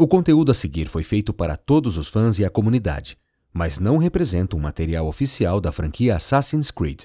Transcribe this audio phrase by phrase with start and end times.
[0.00, 3.18] O conteúdo a seguir foi feito para todos os fãs e a comunidade,
[3.52, 7.02] mas não representa um material oficial da franquia Assassin's Creed.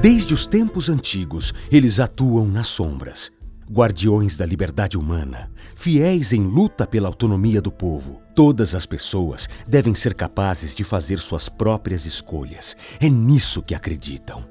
[0.00, 3.30] Desde os tempos antigos, eles atuam nas sombras,
[3.72, 8.20] guardiões da liberdade humana, fiéis em luta pela autonomia do povo.
[8.34, 12.76] Todas as pessoas devem ser capazes de fazer suas próprias escolhas.
[13.00, 14.44] É nisso que acreditam.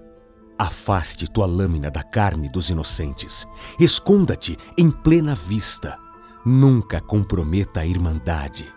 [0.58, 3.46] Afaste tua lâmina da carne dos inocentes.
[3.80, 5.98] Esconda-te em plena vista.
[6.44, 8.68] Nunca comprometa a irmandade.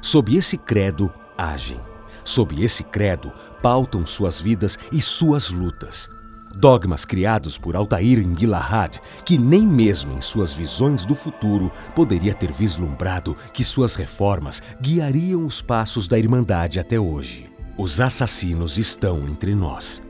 [0.00, 1.80] Sob esse credo, agem.
[2.24, 6.08] Sob esse credo, pautam suas vidas e suas lutas.
[6.56, 12.34] Dogmas criados por Altair em Gilahad, que nem mesmo em suas visões do futuro poderia
[12.34, 17.50] ter vislumbrado que suas reformas guiariam os passos da Irmandade até hoje.
[17.78, 20.02] Os assassinos estão entre nós.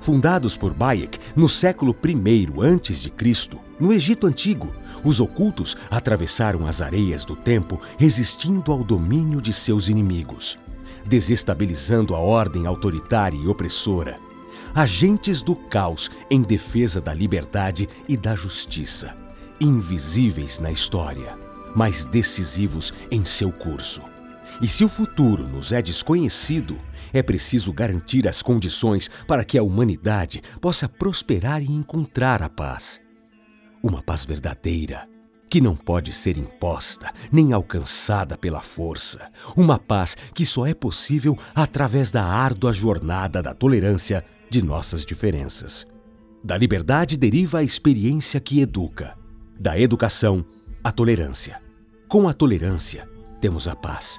[0.00, 4.72] Fundados por Bayek no século I a.C., no Egito Antigo,
[5.04, 10.56] os ocultos atravessaram as areias do tempo resistindo ao domínio de seus inimigos
[11.08, 14.18] desestabilizando a ordem autoritária e opressora,
[14.74, 19.16] agentes do caos em defesa da liberdade e da justiça,
[19.60, 21.38] invisíveis na história,
[21.74, 24.02] mas decisivos em seu curso.
[24.60, 26.78] E se o futuro nos é desconhecido,
[27.12, 33.00] é preciso garantir as condições para que a humanidade possa prosperar e encontrar a paz.
[33.82, 35.08] Uma paz verdadeira
[35.48, 39.30] que não pode ser imposta nem alcançada pela força.
[39.56, 45.86] Uma paz que só é possível através da árdua jornada da tolerância de nossas diferenças.
[46.42, 49.16] Da liberdade deriva a experiência que educa.
[49.58, 50.44] Da educação,
[50.82, 51.60] a tolerância.
[52.08, 53.08] Com a tolerância,
[53.40, 54.18] temos a paz.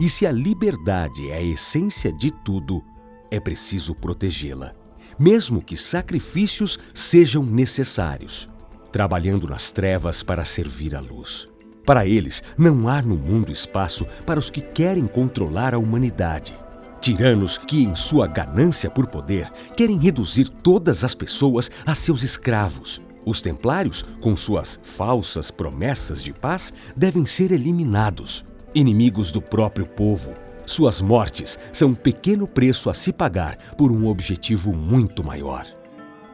[0.00, 2.82] E se a liberdade é a essência de tudo,
[3.30, 4.74] é preciso protegê-la,
[5.18, 8.48] mesmo que sacrifícios sejam necessários
[8.90, 11.48] trabalhando nas trevas para servir a luz.
[11.84, 16.54] Para eles, não há no mundo espaço para os que querem controlar a humanidade.
[17.00, 23.00] Tiranos que, em sua ganância por poder, querem reduzir todas as pessoas a seus escravos.
[23.24, 28.44] Os templários, com suas falsas promessas de paz, devem ser eliminados.
[28.74, 30.34] Inimigos do próprio povo.
[30.66, 35.66] Suas mortes são um pequeno preço a se pagar por um objetivo muito maior.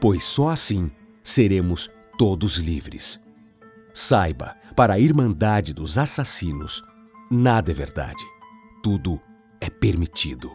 [0.01, 0.91] Pois só assim
[1.23, 3.21] seremos todos livres.
[3.93, 6.83] Saiba, para a Irmandade dos Assassinos,
[7.31, 8.25] nada é verdade.
[8.83, 9.34] Tudo é
[9.71, 10.51] permitido.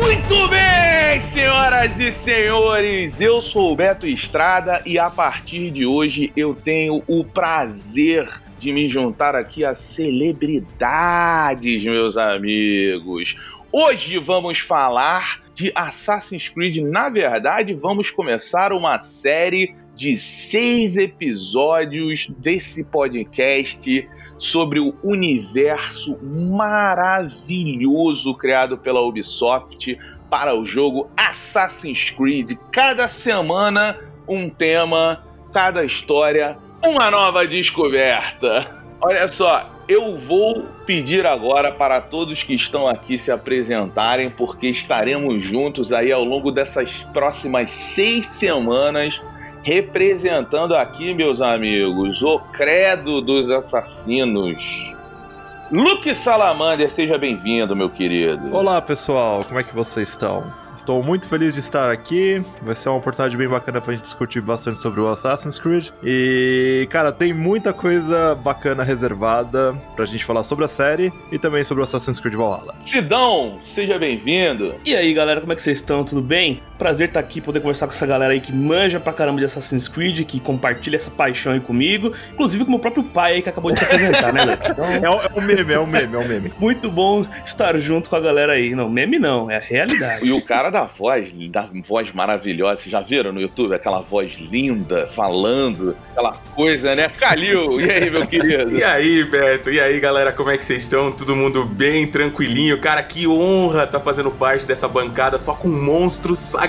[0.00, 6.32] Muito bem, senhoras e senhores, eu sou o Beto Estrada e a partir de hoje
[6.36, 13.36] eu tenho o prazer de me juntar aqui a celebridades, meus amigos.
[13.70, 16.78] Hoje vamos falar de Assassin's Creed.
[16.78, 24.08] Na verdade, vamos começar uma série de seis episódios desse podcast
[24.38, 29.98] sobre o universo maravilhoso criado pela Ubisoft
[30.30, 32.52] para o jogo Assassin's Creed.
[32.72, 38.82] Cada semana um tema, cada história uma nova descoberta.
[39.02, 45.42] Olha só, eu vou pedir agora para todos que estão aqui se apresentarem, porque estaremos
[45.42, 49.22] juntos aí ao longo dessas próximas seis semanas,
[49.62, 54.94] representando aqui, meus amigos, o credo dos assassinos.
[55.72, 58.54] Luke Salamander, seja bem-vindo, meu querido.
[58.54, 60.67] Olá, pessoal, como é que vocês estão?
[60.78, 62.40] Estou muito feliz de estar aqui.
[62.62, 65.88] Vai ser uma oportunidade bem bacana pra gente discutir bastante sobre o Assassin's Creed.
[66.04, 71.64] E, cara, tem muita coisa bacana reservada pra gente falar sobre a série e também
[71.64, 72.76] sobre o Assassin's Creed Valhalla.
[72.78, 74.76] Sidão, seja bem-vindo.
[74.84, 76.04] E aí, galera, como é que vocês estão?
[76.04, 76.62] Tudo bem?
[76.78, 79.88] Prazer estar aqui, poder conversar com essa galera aí que manja pra caramba de Assassin's
[79.88, 82.12] Creed, que compartilha essa paixão aí comigo.
[82.32, 84.42] Inclusive com o meu próprio pai aí que acabou de se apresentar, né?
[84.68, 84.84] Então...
[84.84, 86.52] É, um, é um meme, é um meme, é um meme.
[86.58, 88.74] Muito bom estar junto com a galera aí.
[88.74, 90.26] Não, meme não, é a realidade.
[90.26, 92.82] E o cara cara da voz, da voz maravilhosa.
[92.82, 97.08] Vocês já viram no YouTube aquela voz linda, falando, aquela coisa, né?
[97.08, 98.76] Calil, e aí, meu querido?
[98.76, 99.70] e aí, Beto?
[99.70, 101.12] E aí, galera, como é que vocês estão?
[101.12, 102.80] Todo mundo bem, tranquilinho?
[102.80, 106.67] Cara, que honra estar tá fazendo parte dessa bancada só com monstros sagrados,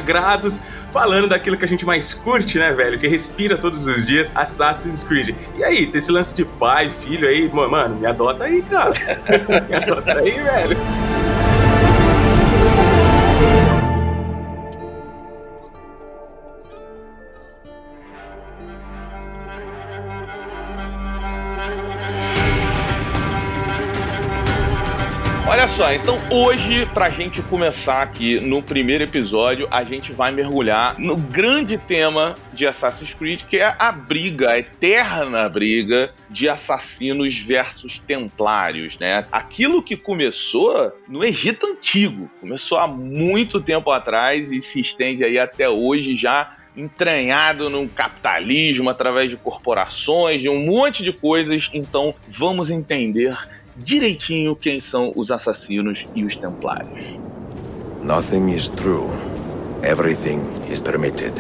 [0.92, 3.00] falando daquilo que a gente mais curte, né, velho?
[3.00, 5.36] Que respira todos os dias, Assassin's Creed.
[5.57, 8.94] E aí, tem esse lance de pai, filho aí, mano, me adota aí, cara.
[9.68, 10.78] me adota aí, velho.
[25.92, 31.80] Então hoje, pra gente começar aqui no primeiro episódio, a gente vai mergulhar no grande
[31.80, 39.00] tema de Assassin's Creed, que é a briga, a eterna briga de assassinos versus templários,
[39.00, 39.26] né?
[39.32, 45.40] Aquilo que começou no Egito Antigo, começou há muito tempo atrás e se estende aí
[45.40, 51.68] até hoje já entranhado no capitalismo através de corporações, de um monte de coisas.
[51.74, 53.36] Então, vamos entender
[53.80, 57.20] direitinho quem são os assassinos e os templários.
[58.04, 59.10] Nothing is true.
[59.84, 60.42] Everything
[60.72, 61.34] is permitted.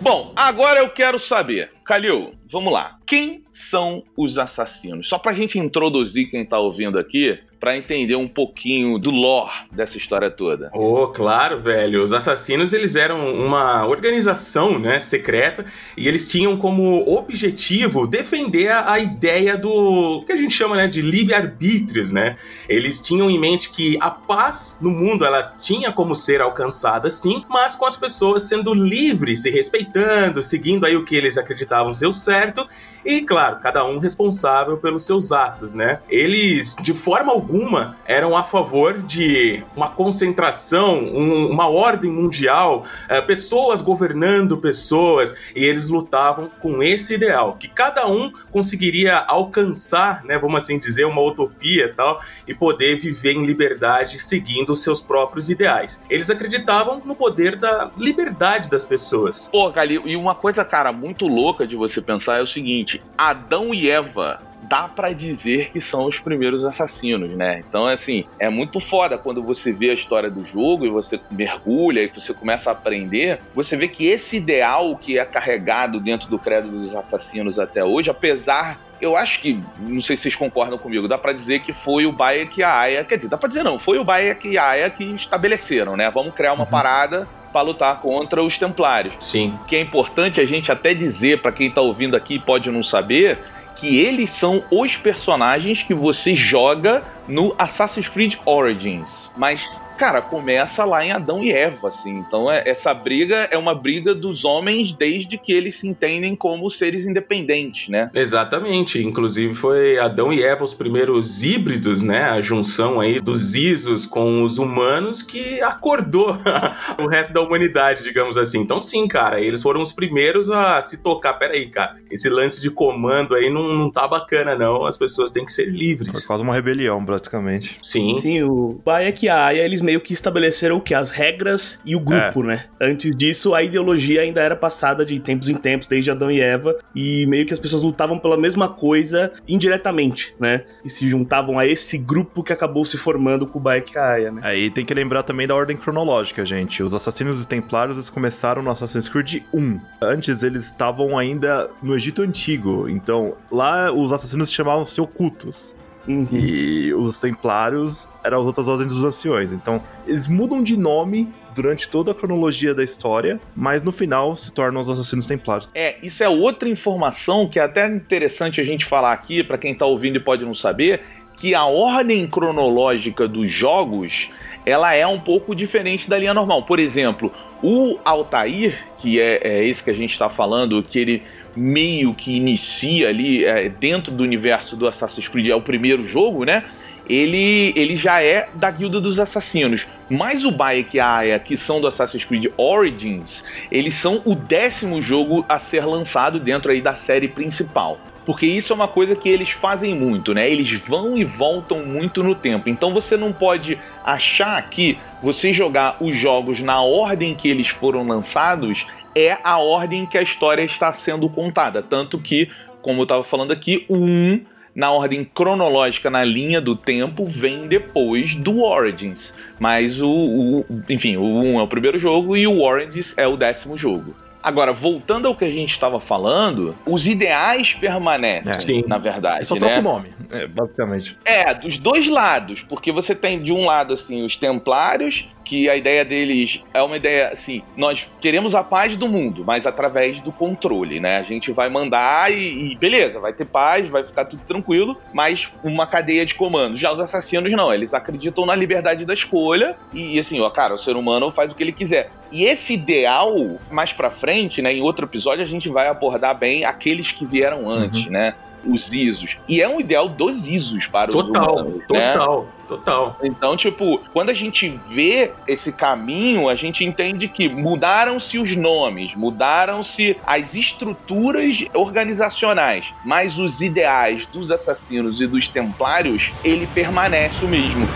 [0.00, 2.99] Bom, agora eu quero saber, Calil, vamos lá.
[3.10, 5.08] Quem são os assassinos?
[5.08, 9.98] Só pra gente introduzir quem tá ouvindo aqui, para entender um pouquinho do lore dessa
[9.98, 10.70] história toda.
[10.72, 12.02] Oh, claro, velho.
[12.02, 15.66] Os assassinos, eles eram uma organização, né, secreta,
[15.96, 20.86] e eles tinham como objetivo defender a, a ideia do que a gente chama, né,
[20.86, 22.36] de livre-arbítrios, né?
[22.66, 27.44] Eles tinham em mente que a paz no mundo, ela tinha como ser alcançada, sim,
[27.48, 32.06] mas com as pessoas sendo livres, se respeitando, seguindo aí o que eles acreditavam ser
[32.06, 32.66] o certo,
[33.04, 36.00] e, claro, cada um responsável pelos seus atos, né?
[36.08, 43.26] Eles, de forma alguma, eram a favor de uma concentração, um, uma ordem mundial, uh,
[43.26, 50.38] pessoas governando pessoas, e eles lutavam com esse ideal, que cada um conseguiria alcançar, né,
[50.38, 55.00] vamos assim dizer, uma utopia e tal, e poder viver em liberdade seguindo os seus
[55.00, 56.02] próprios ideais.
[56.10, 59.48] Eles acreditavam no poder da liberdade das pessoas.
[59.50, 63.02] Pô, Gali, e uma coisa, cara, muito louca de você pensar é o seguinte, seguinte:
[63.16, 67.62] Adão e Eva dá para dizer que são os primeiros assassinos, né?
[67.66, 72.02] Então, assim, é muito foda quando você vê a história do jogo e você mergulha
[72.02, 76.38] e você começa a aprender, você vê que esse ideal que é carregado dentro do
[76.38, 81.08] credo dos assassinos até hoje, apesar eu acho que, não sei se vocês concordam comigo,
[81.08, 83.62] dá para dizer que foi o Bayek e a Aya, quer dizer, dá pra dizer
[83.62, 86.10] não, foi o Bayek e a Aya que estabeleceram, né?
[86.10, 86.70] Vamos criar uma uhum.
[86.70, 89.14] parada para lutar contra os Templários.
[89.20, 89.58] Sim.
[89.66, 92.82] Que é importante a gente até dizer para quem está ouvindo aqui e pode não
[92.82, 93.38] saber
[93.76, 99.32] que eles são os personagens que você joga no Assassin's Creed Origins.
[99.36, 99.66] Mas
[100.00, 102.10] cara, começa lá em Adão e Eva, assim.
[102.10, 106.70] Então, é, essa briga é uma briga dos homens desde que eles se entendem como
[106.70, 108.10] seres independentes, né?
[108.14, 109.02] Exatamente.
[109.02, 112.22] Inclusive, foi Adão e Eva os primeiros híbridos, né?
[112.30, 116.34] A junção aí dos Isos com os humanos que acordou
[116.98, 118.60] o resto da humanidade, digamos assim.
[118.60, 121.34] Então, sim, cara, eles foram os primeiros a se tocar.
[121.34, 124.86] Peraí, cara, esse lance de comando aí não, não tá bacana, não.
[124.86, 126.10] As pessoas têm que ser livres.
[126.10, 127.78] Foi quase uma rebelião, praticamente.
[127.82, 128.18] Sim.
[128.18, 130.94] Sim, o Bayek e a Aya, eles meio que estabeleceram o que?
[130.94, 132.46] As regras e o grupo, é.
[132.46, 132.64] né?
[132.80, 136.78] Antes disso, a ideologia ainda era passada de tempos em tempos, desde Adão e Eva,
[136.94, 140.62] e meio que as pessoas lutavam pela mesma coisa indiretamente, né?
[140.84, 144.40] E se juntavam a esse grupo que acabou se formando com o Baek Aya, né?
[144.44, 146.82] Aí é, tem que lembrar também da ordem cronológica, gente.
[146.82, 149.80] Os assassinos e templários eles começaram no Assassin's Creed 1.
[150.00, 155.74] Antes eles estavam ainda no Egito Antigo, então lá os assassinos se chamavam-se ocultos.
[156.06, 156.26] Uhum.
[156.32, 159.52] E os Templários eram as outras ordens dos anciões.
[159.52, 164.52] Então, eles mudam de nome durante toda a cronologia da história, mas no final se
[164.52, 165.68] tornam os assassinos templários.
[165.74, 169.74] É, isso é outra informação que é até interessante a gente falar aqui, para quem
[169.74, 171.00] tá ouvindo e pode não saber,
[171.36, 174.30] que a ordem cronológica dos jogos,
[174.64, 176.62] ela é um pouco diferente da linha normal.
[176.64, 181.22] Por exemplo, o Altair, que é, é esse que a gente está falando, que ele
[181.56, 186.44] meio que inicia ali é, dentro do universo do Assassin's Creed, é o primeiro jogo,
[186.44, 186.64] né?
[187.08, 189.88] Ele, ele já é da Guilda dos Assassinos.
[190.08, 194.34] Mas o Bayek e a Aya, que são do Assassin's Creed Origins, eles são o
[194.34, 197.98] décimo jogo a ser lançado dentro aí da série principal.
[198.24, 200.48] Porque isso é uma coisa que eles fazem muito, né?
[200.48, 202.68] Eles vão e voltam muito no tempo.
[202.68, 208.06] Então você não pode achar que você jogar os jogos na ordem que eles foram
[208.06, 211.82] lançados é a ordem que a história está sendo contada.
[211.82, 212.50] Tanto que,
[212.82, 217.66] como eu estava falando aqui, o 1, na ordem cronológica, na linha do tempo, vem
[217.66, 219.34] depois do Origins.
[219.58, 223.36] Mas o, o enfim, o 1 é o primeiro jogo e o Origins é o
[223.36, 224.14] décimo jogo.
[224.42, 228.88] Agora, voltando ao que a gente estava falando, os ideais permanecem, é.
[228.88, 229.42] na verdade.
[229.42, 229.60] É só né?
[229.60, 231.18] troca o nome, é, basicamente.
[231.26, 235.76] É, dos dois lados, porque você tem de um lado assim os templários que a
[235.76, 240.30] ideia deles é uma ideia assim: nós queremos a paz do mundo, mas através do
[240.30, 241.16] controle, né?
[241.16, 245.52] A gente vai mandar e, e, beleza, vai ter paz, vai ficar tudo tranquilo, mas
[245.64, 246.78] uma cadeia de comandos.
[246.78, 250.78] Já os assassinos não, eles acreditam na liberdade da escolha e, assim, ó, cara, o
[250.78, 252.10] ser humano faz o que ele quiser.
[252.30, 253.34] E esse ideal,
[253.72, 257.68] mais pra frente, né, em outro episódio, a gente vai abordar bem aqueles que vieram
[257.68, 258.12] antes, uhum.
[258.12, 258.36] né?
[258.66, 259.38] Os ISOs.
[259.48, 261.82] E é um ideal dos ISOs para total, os humanos.
[261.86, 262.42] Total, total.
[262.42, 262.60] Né?
[262.70, 263.16] Total.
[263.24, 269.16] Então, tipo, quando a gente vê esse caminho, a gente entende que mudaram-se os nomes,
[269.16, 277.48] mudaram-se as estruturas organizacionais, mas os ideais dos assassinos e dos templários, ele permanece o
[277.48, 277.88] mesmo.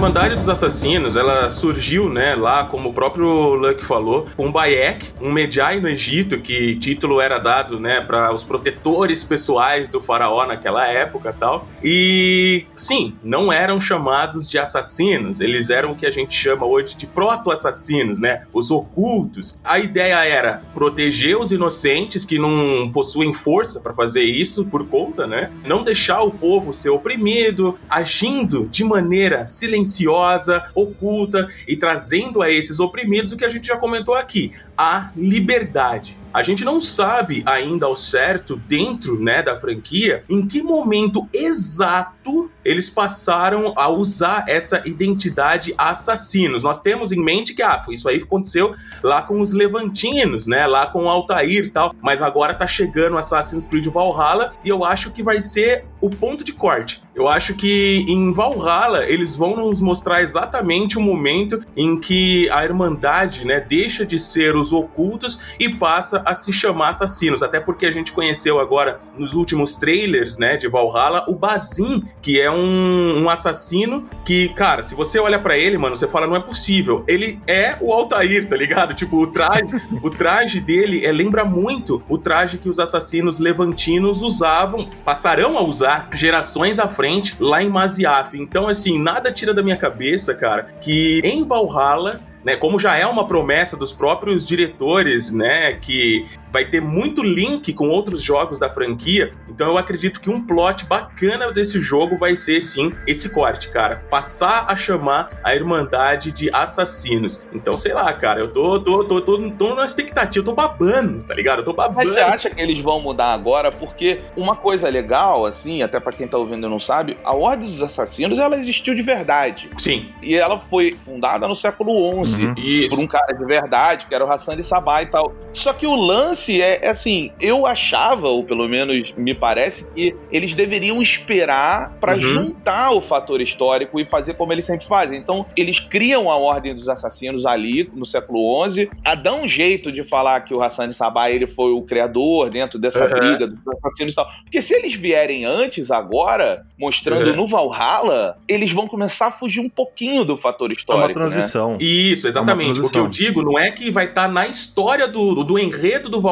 [0.00, 5.30] Irmandade dos Assassinos, ela surgiu, né, lá, como o próprio Luck falou, com Bayek, um
[5.30, 10.88] Medjai no Egito, que título era dado, né, para os protetores pessoais do faraó naquela
[10.88, 11.68] época tal.
[11.84, 16.96] E, sim, não eram chamados de assassinos, eles eram o que a gente chama hoje
[16.96, 19.58] de proto-assassinos, né, os ocultos.
[19.62, 25.26] A ideia era proteger os inocentes que não possuem força para fazer isso por conta,
[25.26, 32.40] né, não deixar o povo ser oprimido, agindo de maneira silenciosa silenciosa, oculta e trazendo
[32.42, 36.18] a esses oprimidos o que a gente já comentou aqui, a liberdade.
[36.32, 42.48] A gente não sabe ainda ao certo, dentro né, da franquia, em que momento exato
[42.64, 46.62] eles passaram a usar essa identidade assassinos.
[46.62, 50.66] Nós temos em mente que ah, isso aí aconteceu lá com os Levantinos, né?
[50.68, 51.94] Lá com o Altair e tal.
[52.00, 56.44] Mas agora tá chegando Assassin's Creed Valhalla e eu acho que vai ser o ponto
[56.44, 57.02] de corte.
[57.14, 62.64] Eu acho que em Valhalla eles vão nos mostrar exatamente o momento em que a
[62.64, 67.42] Irmandade, né, deixa de ser os ocultos e passa a se chamar assassinos.
[67.42, 72.40] Até porque a gente conheceu agora nos últimos trailers, né, de Valhalla, o Bazin, que
[72.40, 76.36] é um, um assassino que, cara, se você olha para ele, mano, você fala, não
[76.36, 77.04] é possível.
[77.06, 78.94] Ele é o Altair, tá ligado?
[78.94, 79.68] Tipo, o traje,
[80.02, 85.62] o traje dele é, lembra muito o traje que os assassinos levantinos usavam, passarão a
[85.62, 88.36] usar gerações à frente lá em Maziaf.
[88.36, 93.06] Então, assim, nada tira da minha cabeça, cara, que em Valhalla né, como já é
[93.06, 98.68] uma promessa dos próprios diretores, né, que vai ter muito link com outros jogos da
[98.68, 99.32] franquia.
[99.48, 104.04] Então eu acredito que um plot bacana desse jogo vai ser sim esse corte, cara.
[104.10, 107.42] Passar a chamar a Irmandade de Assassinos.
[107.52, 111.22] Então, sei lá, cara, eu tô, tô, tô, tô, tô numa expectativa, eu tô babando,
[111.22, 111.60] tá ligado?
[111.60, 111.96] Eu tô babando.
[111.96, 113.70] Mas você acha que eles vão mudar agora?
[113.70, 117.68] Porque uma coisa legal, assim, até para quem tá ouvindo e não sabe, a Ordem
[117.68, 119.70] dos Assassinos, ela existiu de verdade.
[119.78, 120.12] Sim.
[120.22, 122.54] E ela foi fundada no século XI uhum.
[122.88, 125.34] por um cara de verdade, que era o Hassan de Sabah e tal.
[125.52, 129.86] Só que o lance lance é, é, assim, eu achava, ou pelo menos me parece,
[129.94, 132.20] que eles deveriam esperar para uhum.
[132.20, 135.18] juntar o fator histórico e fazer como eles sempre fazem.
[135.18, 139.92] Então, eles criam a Ordem dos Assassinos ali no século XI, a dar um jeito
[139.92, 143.10] de falar que o Hassan Sabah ele foi o criador dentro dessa uhum.
[143.10, 144.28] briga dos assassinos e tal.
[144.42, 147.36] Porque se eles vierem antes, agora, mostrando uhum.
[147.36, 150.92] no Valhalla, eles vão começar a fugir um pouquinho do fator histórico.
[150.92, 151.14] É uma né?
[151.14, 151.72] transição.
[151.72, 151.78] Né?
[151.80, 152.80] Isso, exatamente.
[152.80, 155.58] É o que eu digo não é que vai estar tá na história do, do
[155.58, 156.29] enredo do Valhalla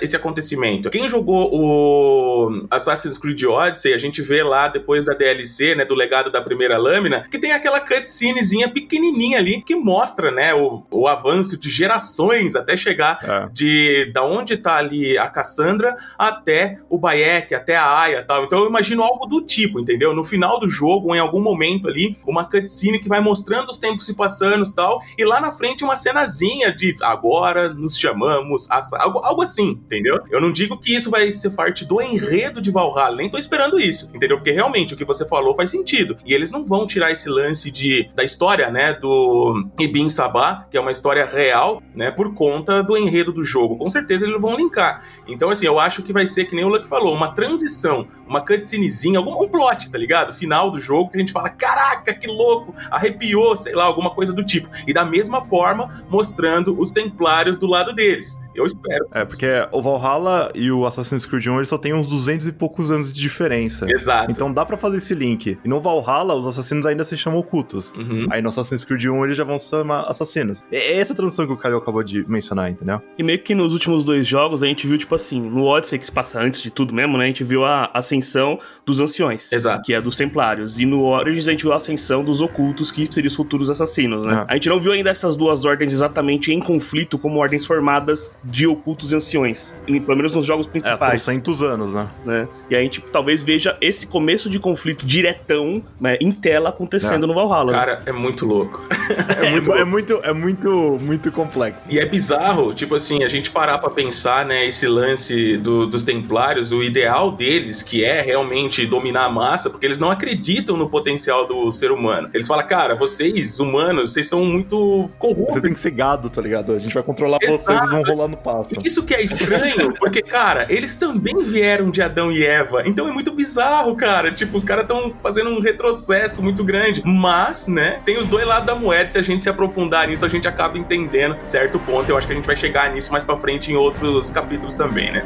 [0.00, 0.90] esse acontecimento.
[0.90, 5.94] Quem jogou o Assassin's Creed Odyssey, a gente vê lá depois da DLC, né, do
[5.94, 11.06] legado da primeira lâmina, que tem aquela cutscenezinha pequenininha ali que mostra, né, o, o
[11.06, 13.48] avanço de gerações até chegar é.
[13.52, 18.44] de da onde tá ali a Cassandra até o Bayek, até a Aya, tal.
[18.44, 20.14] Então eu imagino algo do tipo, entendeu?
[20.14, 24.06] No final do jogo, em algum momento ali, uma cutscene que vai mostrando os tempos
[24.06, 29.42] se passando, tal, e lá na frente uma cenazinha de agora nos chamamos algo, algo
[29.42, 30.18] assim, entendeu?
[30.30, 33.78] Eu não digo que isso vai ser parte do enredo de Valhalla, nem tô esperando
[33.78, 34.38] isso, entendeu?
[34.38, 36.16] Porque realmente o que você falou faz sentido.
[36.24, 40.76] E eles não vão tirar esse lance de da história, né, do Ibn Sabah, que
[40.76, 43.76] é uma história real, né, por conta do enredo do jogo.
[43.76, 45.04] Com certeza eles vão linkar.
[45.28, 48.40] Então, assim, eu acho que vai ser, que nem o Luck falou, uma transição, uma
[48.40, 50.32] cutscenezinha, algum um plot, tá ligado?
[50.32, 54.32] Final do jogo que a gente fala, caraca, que louco, arrepiou, sei lá, alguma coisa
[54.32, 54.68] do tipo.
[54.86, 58.40] E da mesma forma, mostrando os templários do lado deles.
[58.56, 59.06] Eu espero.
[59.12, 62.52] É, porque o Valhalla e o Assassin's Creed 1 eles só têm uns 200 e
[62.52, 63.86] poucos anos de diferença.
[63.88, 64.30] Exato.
[64.30, 65.58] Então dá para fazer esse link.
[65.62, 67.92] E no Valhalla, os assassinos ainda se chamam ocultos.
[67.96, 68.26] Uhum.
[68.30, 70.62] Aí no Assassin's Creed 1 eles já vão se chamar assassinos.
[70.72, 73.00] É essa transição que o Caio acabou de mencionar, entendeu?
[73.18, 76.06] E meio que nos últimos dois jogos a gente viu, tipo assim, no Odyssey, que
[76.06, 77.24] se passa antes de tudo mesmo, né?
[77.24, 79.52] A gente viu a ascensão dos anciões.
[79.52, 79.82] Exato.
[79.82, 80.78] Que é dos templários.
[80.78, 84.24] E no Origins a gente viu a ascensão dos ocultos, que seriam os futuros assassinos,
[84.24, 84.44] né?
[84.48, 84.52] É.
[84.52, 88.66] A gente não viu ainda essas duas ordens exatamente em conflito como ordens formadas de
[88.66, 89.74] ocultos e anciões.
[89.86, 91.22] Pelo menos nos jogos principais.
[91.22, 92.08] É, 200 anos, né?
[92.24, 92.48] né?
[92.70, 97.26] E a gente talvez veja esse começo de conflito diretão, né, em tela acontecendo é.
[97.26, 97.72] no Valhalla.
[97.72, 98.86] Cara, é muito louco.
[99.36, 101.88] É muito, é muito, é muito, muito complexo.
[101.90, 106.02] E é bizarro, tipo assim, a gente parar pra pensar, né, esse lance do, dos
[106.02, 110.88] templários, o ideal deles, que é realmente dominar a massa, porque eles não acreditam no
[110.88, 112.28] potencial do ser humano.
[112.34, 115.54] Eles falam, cara, vocês, humanos, vocês são muito corruptos.
[115.54, 116.72] Você tem que ser gado, tá ligado?
[116.72, 117.58] A gente vai controlar Exato.
[117.58, 118.74] vocês e vão rolar no passo.
[118.84, 122.82] Isso que é estranho, porque, cara, eles também vieram de Adão e Eva.
[122.86, 124.32] Então é muito bizarro, cara.
[124.32, 127.02] Tipo, os caras estão fazendo um retrocesso muito grande.
[127.04, 129.10] Mas, né, tem os dois lados da moeda.
[129.10, 132.10] Se a gente se aprofundar nisso, a gente acaba entendendo certo ponto.
[132.10, 135.12] Eu acho que a gente vai chegar nisso mais pra frente em outros capítulos também,
[135.12, 135.24] né?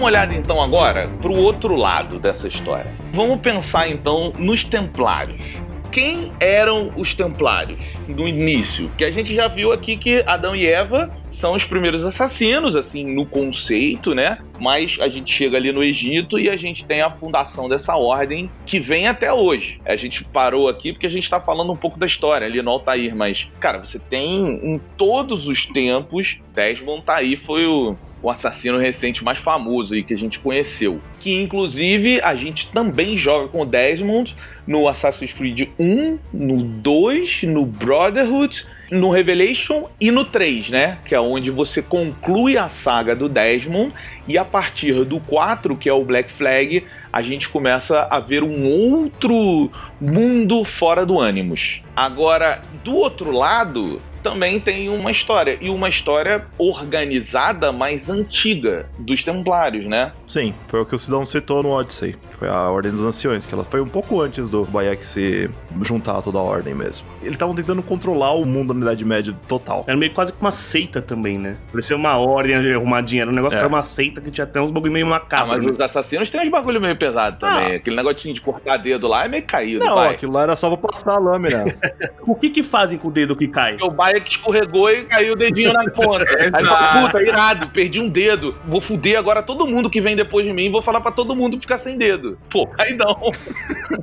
[0.00, 2.90] Uma olhada então agora para o outro lado dessa história.
[3.12, 5.60] Vamos pensar então nos Templários.
[5.92, 8.90] Quem eram os Templários no início?
[8.96, 13.04] Que a gente já viu aqui que Adão e Eva são os primeiros assassinos, assim,
[13.04, 14.38] no conceito, né?
[14.58, 18.50] Mas a gente chega ali no Egito e a gente tem a fundação dessa ordem
[18.64, 19.82] que vem até hoje.
[19.84, 22.70] A gente parou aqui porque a gente está falando um pouco da história ali no
[22.70, 28.78] Altair, mas, cara, você tem em todos os tempos, Desmond aí, foi o o assassino
[28.78, 31.00] recente mais famoso aí que a gente conheceu.
[31.18, 34.36] Que inclusive a gente também joga com o Desmond
[34.66, 40.98] no Assassin's Creed 1, no 2, no Brotherhood, no Revelation e no 3, né?
[41.04, 43.92] Que é onde você conclui a saga do Desmond
[44.26, 48.42] e a partir do 4, que é o Black Flag, a gente começa a ver
[48.42, 51.82] um outro mundo fora do Animus.
[51.94, 55.58] Agora, do outro lado, também tem uma história.
[55.60, 60.12] E uma história organizada, mais antiga, dos Templários, né?
[60.30, 62.14] Sim, foi o que o Sidão citou no Odyssey.
[62.38, 65.50] Foi a Ordem dos Anciões, que ela foi um pouco antes do Bayek se
[65.82, 67.04] juntar a toda a Ordem mesmo.
[67.20, 69.84] Eles estavam tentando controlar o mundo na Idade Média total.
[69.88, 71.56] Era meio quase que uma seita também, né?
[71.72, 73.22] Parecia uma ordem arrumadinha.
[73.22, 73.58] Era um negócio é.
[73.58, 75.52] que era uma seita que tinha até uns bagulho meio macabro.
[75.52, 75.72] Ah, mas né?
[75.72, 77.72] os assassinos têm uns bagulho meio pesado também.
[77.72, 77.76] Ah.
[77.76, 80.14] Aquele negocinho de cortar dedo lá é meio caído, Não, vai.
[80.14, 81.64] aquilo lá era só pra passar a lâmina.
[82.24, 83.76] o que que fazem com o dedo que cai?
[83.80, 86.24] O Bayek escorregou e caiu o dedinho na ponta.
[86.38, 88.54] Aí ele falou, puta, irado, perdi um dedo.
[88.64, 91.34] Vou fuder agora todo mundo que vem depois de mim e vou falar pra todo
[91.34, 92.38] mundo ficar sem dedo.
[92.48, 93.16] Pô, aí não.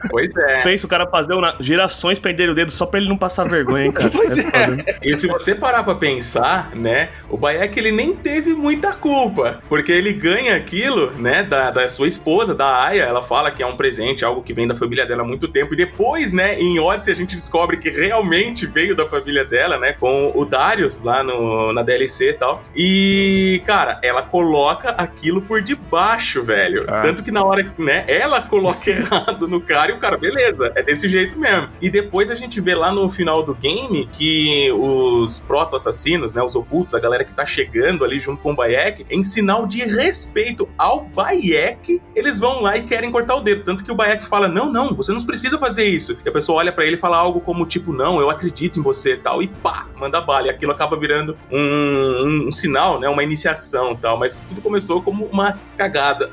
[0.10, 0.62] Pois é.
[0.62, 1.56] Pensa o cara fazer uma...
[1.60, 4.10] gerações perder o dedo só pra ele não passar vergonha, hein, cara.
[4.14, 4.44] pois é.
[4.44, 4.98] é.
[5.02, 9.92] E se você parar pra pensar, né, o Bayek ele nem teve muita culpa, porque
[9.92, 13.76] ele ganha aquilo, né, da, da sua esposa, da Aya, ela fala que é um
[13.76, 17.14] presente, algo que vem da família dela há muito tempo, e depois, né, em Odyssey
[17.14, 21.74] a gente descobre que realmente veio da família dela, né, com o Darius lá no,
[21.74, 22.64] na DLC e tal.
[22.76, 26.07] E, cara, ela coloca aquilo por debaixo,
[26.44, 26.86] velho.
[26.88, 27.02] Ah.
[27.02, 30.82] Tanto que na hora, né, ela coloca errado no cara e o cara, beleza, é
[30.82, 31.70] desse jeito mesmo.
[31.82, 36.56] E depois a gente vê lá no final do game que os proto-assassinos, né, os
[36.56, 40.68] ocultos, a galera que tá chegando ali junto com o Bayek, em sinal de respeito
[40.78, 43.64] ao Bayek, eles vão lá e querem cortar o dedo.
[43.64, 46.18] Tanto que o Bayek fala: Não, não, você não precisa fazer isso.
[46.26, 48.84] E a pessoa olha para ele e fala algo como tipo: Não, eu acredito em
[48.84, 49.42] você e tal.
[49.42, 50.48] E pá, manda bala.
[50.48, 53.10] E aquilo acaba virando um, um, um sinal, né?
[53.10, 54.18] Uma iniciação e tal.
[54.18, 56.30] Mas tudo começou como uma cagada cagada.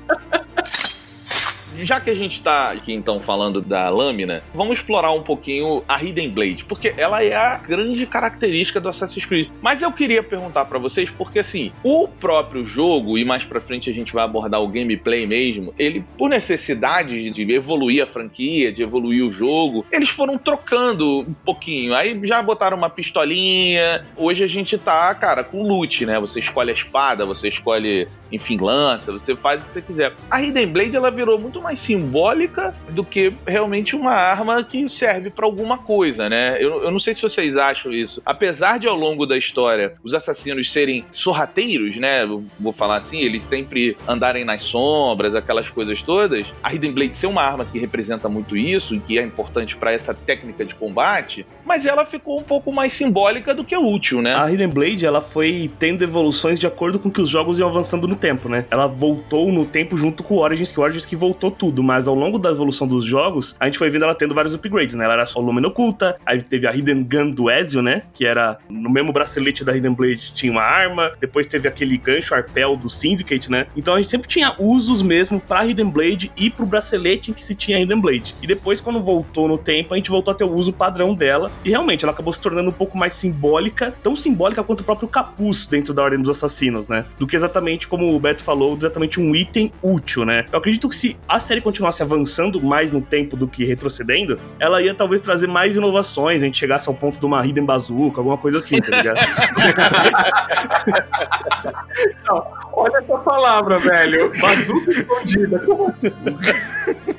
[1.83, 6.01] já que a gente tá aqui então falando da lâmina, vamos explorar um pouquinho a
[6.01, 9.49] Hidden Blade, porque ela é a grande característica do Assassin's Creed.
[9.61, 13.89] Mas eu queria perguntar para vocês, porque assim, o próprio jogo, e mais pra frente
[13.89, 18.83] a gente vai abordar o gameplay mesmo, ele, por necessidade de evoluir a franquia, de
[18.83, 21.93] evoluir o jogo, eles foram trocando um pouquinho.
[21.93, 24.05] Aí já botaram uma pistolinha.
[24.15, 26.19] Hoje a gente tá, cara, com loot, né?
[26.19, 30.13] Você escolhe a espada, você escolhe, enfim, lança, você faz o que você quiser.
[30.29, 34.89] A Hidden Blade, ela virou muito mais mais simbólica do que realmente uma arma que
[34.89, 36.57] serve para alguma coisa, né?
[36.59, 38.21] Eu, eu não sei se vocês acham isso.
[38.25, 42.27] Apesar de ao longo da história os assassinos serem sorrateiros, né?
[42.59, 46.53] Vou falar assim, eles sempre andarem nas sombras, aquelas coisas todas.
[46.61, 49.93] A Hidden Blade ser uma arma que representa muito isso e que é importante para
[49.93, 54.35] essa técnica de combate, mas ela ficou um pouco mais simbólica do que útil, né?
[54.35, 58.09] A Hidden Blade, ela foi tendo evoluções de acordo com que os jogos iam avançando
[58.09, 58.65] no tempo, né?
[58.69, 62.09] Ela voltou no tempo junto com o Origins, que o Origins que voltou tudo, mas
[62.09, 65.05] ao longo da evolução dos jogos, a gente foi vendo ela tendo vários upgrades, né?
[65.05, 68.03] Ela era só lâmina oculta, aí teve a Hidden Gun do Ezio, né?
[68.13, 72.35] Que era no mesmo bracelete da Hidden Blade tinha uma arma, depois teve aquele gancho
[72.35, 73.65] arpel do Syndicate, né?
[73.77, 77.45] Então a gente sempre tinha usos mesmo pra Hidden Blade e pro bracelete em que
[77.45, 78.35] se tinha Hidden Blade.
[78.41, 81.49] E depois, quando voltou no tempo, a gente voltou a ter o uso padrão dela,
[81.63, 85.07] e realmente ela acabou se tornando um pouco mais simbólica, tão simbólica quanto o próprio
[85.07, 87.05] capuz dentro da Ordem dos Assassinos, né?
[87.17, 90.45] Do que exatamente, como o Beto falou, exatamente um item útil, né?
[90.51, 94.81] Eu acredito que se a série continuasse avançando mais no tempo do que retrocedendo, ela
[94.81, 98.37] ia talvez trazer mais inovações, a gente chegasse ao ponto de uma Hidden Bazooka, alguma
[98.37, 99.19] coisa assim, tá ligado?
[102.27, 104.31] Não, olha essa palavra, velho.
[104.39, 105.61] Bazooka escondida.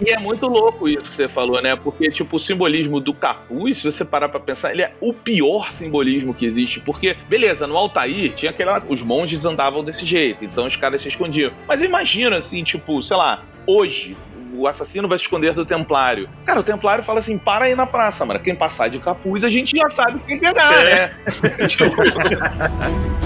[0.00, 1.76] E é muito louco isso que você falou, né?
[1.76, 5.70] Porque, tipo, o simbolismo do capuz, se você parar pra pensar, ele é o pior
[5.70, 6.80] simbolismo que existe.
[6.80, 8.82] Porque, beleza, no Altair tinha aquela.
[8.88, 11.52] Os monges andavam desse jeito, então os caras se escondiam.
[11.68, 14.16] Mas imagina, assim, tipo, sei lá, hoje,
[14.56, 16.28] o assassino vai se esconder do templário.
[16.44, 18.40] Cara, o templário fala assim: para aí na praça, mano.
[18.40, 21.06] Quem passar de capuz, a gente já sabe quem pegar, É.
[21.06, 21.10] né?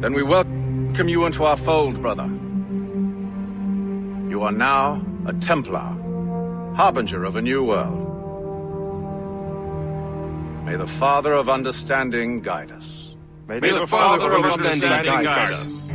[0.00, 0.59] Then we welcome
[1.08, 2.26] you into our fold, brother.
[4.28, 5.96] You are now a Templar,
[6.76, 8.06] harbinger of a new world.
[10.64, 13.16] May the Father of Understanding guide us.
[13.48, 15.90] May, the Father of Understanding guide us.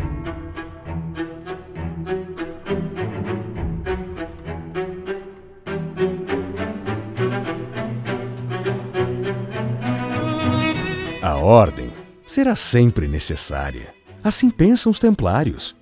[11.23, 11.91] A ordem
[12.25, 13.94] será sempre necessária.
[14.25, 15.75] Assim pensam os templários.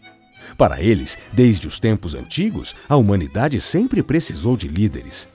[0.57, 5.29] Para eles, desde os tempos antigos, a humanidade sempre precisou de líderes.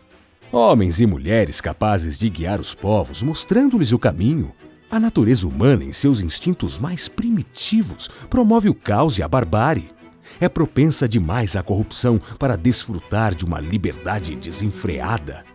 [0.52, 4.52] Homens e mulheres capazes de guiar os povos, mostrando-lhes o caminho.
[4.90, 9.90] A natureza humana, em seus instintos mais primitivos, promove o caos e a barbárie.
[10.38, 15.46] É propensa demais à corrupção para desfrutar de uma liberdade desenfreada.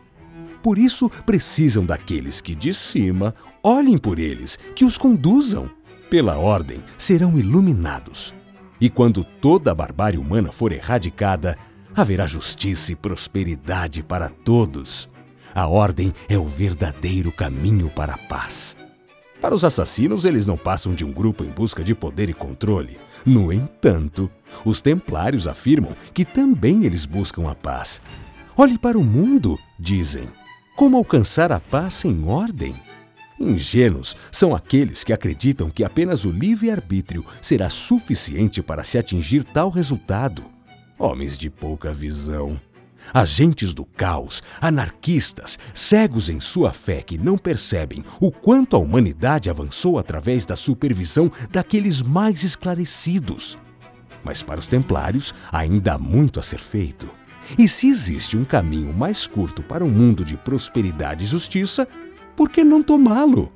[0.63, 5.69] Por isso, precisam daqueles que de cima olhem por eles, que os conduzam.
[6.13, 8.35] Pela ordem, serão iluminados.
[8.79, 11.57] E quando toda a barbárie humana for erradicada,
[11.95, 15.09] haverá justiça e prosperidade para todos.
[15.55, 18.77] A ordem é o verdadeiro caminho para a paz.
[19.41, 22.99] Para os assassinos, eles não passam de um grupo em busca de poder e controle.
[23.25, 24.29] No entanto,
[24.63, 27.99] os templários afirmam que também eles buscam a paz.
[28.55, 30.29] Olhe para o mundo, dizem.
[30.75, 32.75] Como alcançar a paz sem ordem?
[33.43, 39.69] Ingênuos são aqueles que acreditam que apenas o livre-arbítrio será suficiente para se atingir tal
[39.69, 40.43] resultado.
[40.97, 42.59] Homens de pouca visão.
[43.13, 49.49] Agentes do caos, anarquistas, cegos em sua fé que não percebem o quanto a humanidade
[49.49, 53.57] avançou através da supervisão daqueles mais esclarecidos.
[54.23, 57.09] Mas para os templários ainda há muito a ser feito.
[57.59, 61.85] E se existe um caminho mais curto para um mundo de prosperidade e justiça,
[62.35, 63.51] por que não tomá-lo?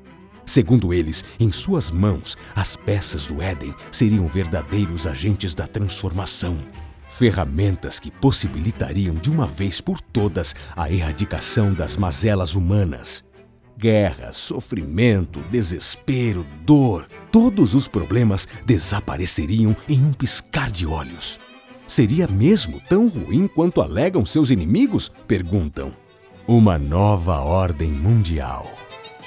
[0.45, 6.57] Segundo eles, em suas mãos, as peças do Éden seriam verdadeiros agentes da transformação.
[7.09, 13.25] Ferramentas que possibilitariam de uma vez por todas a erradicação das mazelas humanas.
[13.77, 21.39] Guerra, sofrimento, desespero, dor, todos os problemas desapareceriam em um piscar de olhos.
[21.85, 25.11] Seria mesmo tão ruim quanto alegam seus inimigos?
[25.27, 26.06] Perguntam.
[26.49, 28.71] Uma nova ordem mundial.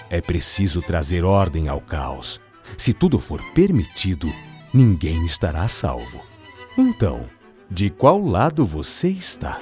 [0.09, 2.41] É preciso trazer ordem ao caos.
[2.79, 4.33] Se tudo for permitido,
[4.73, 6.19] ninguém estará salvo.
[6.79, 7.29] Então,
[7.71, 9.61] de qual lado você está?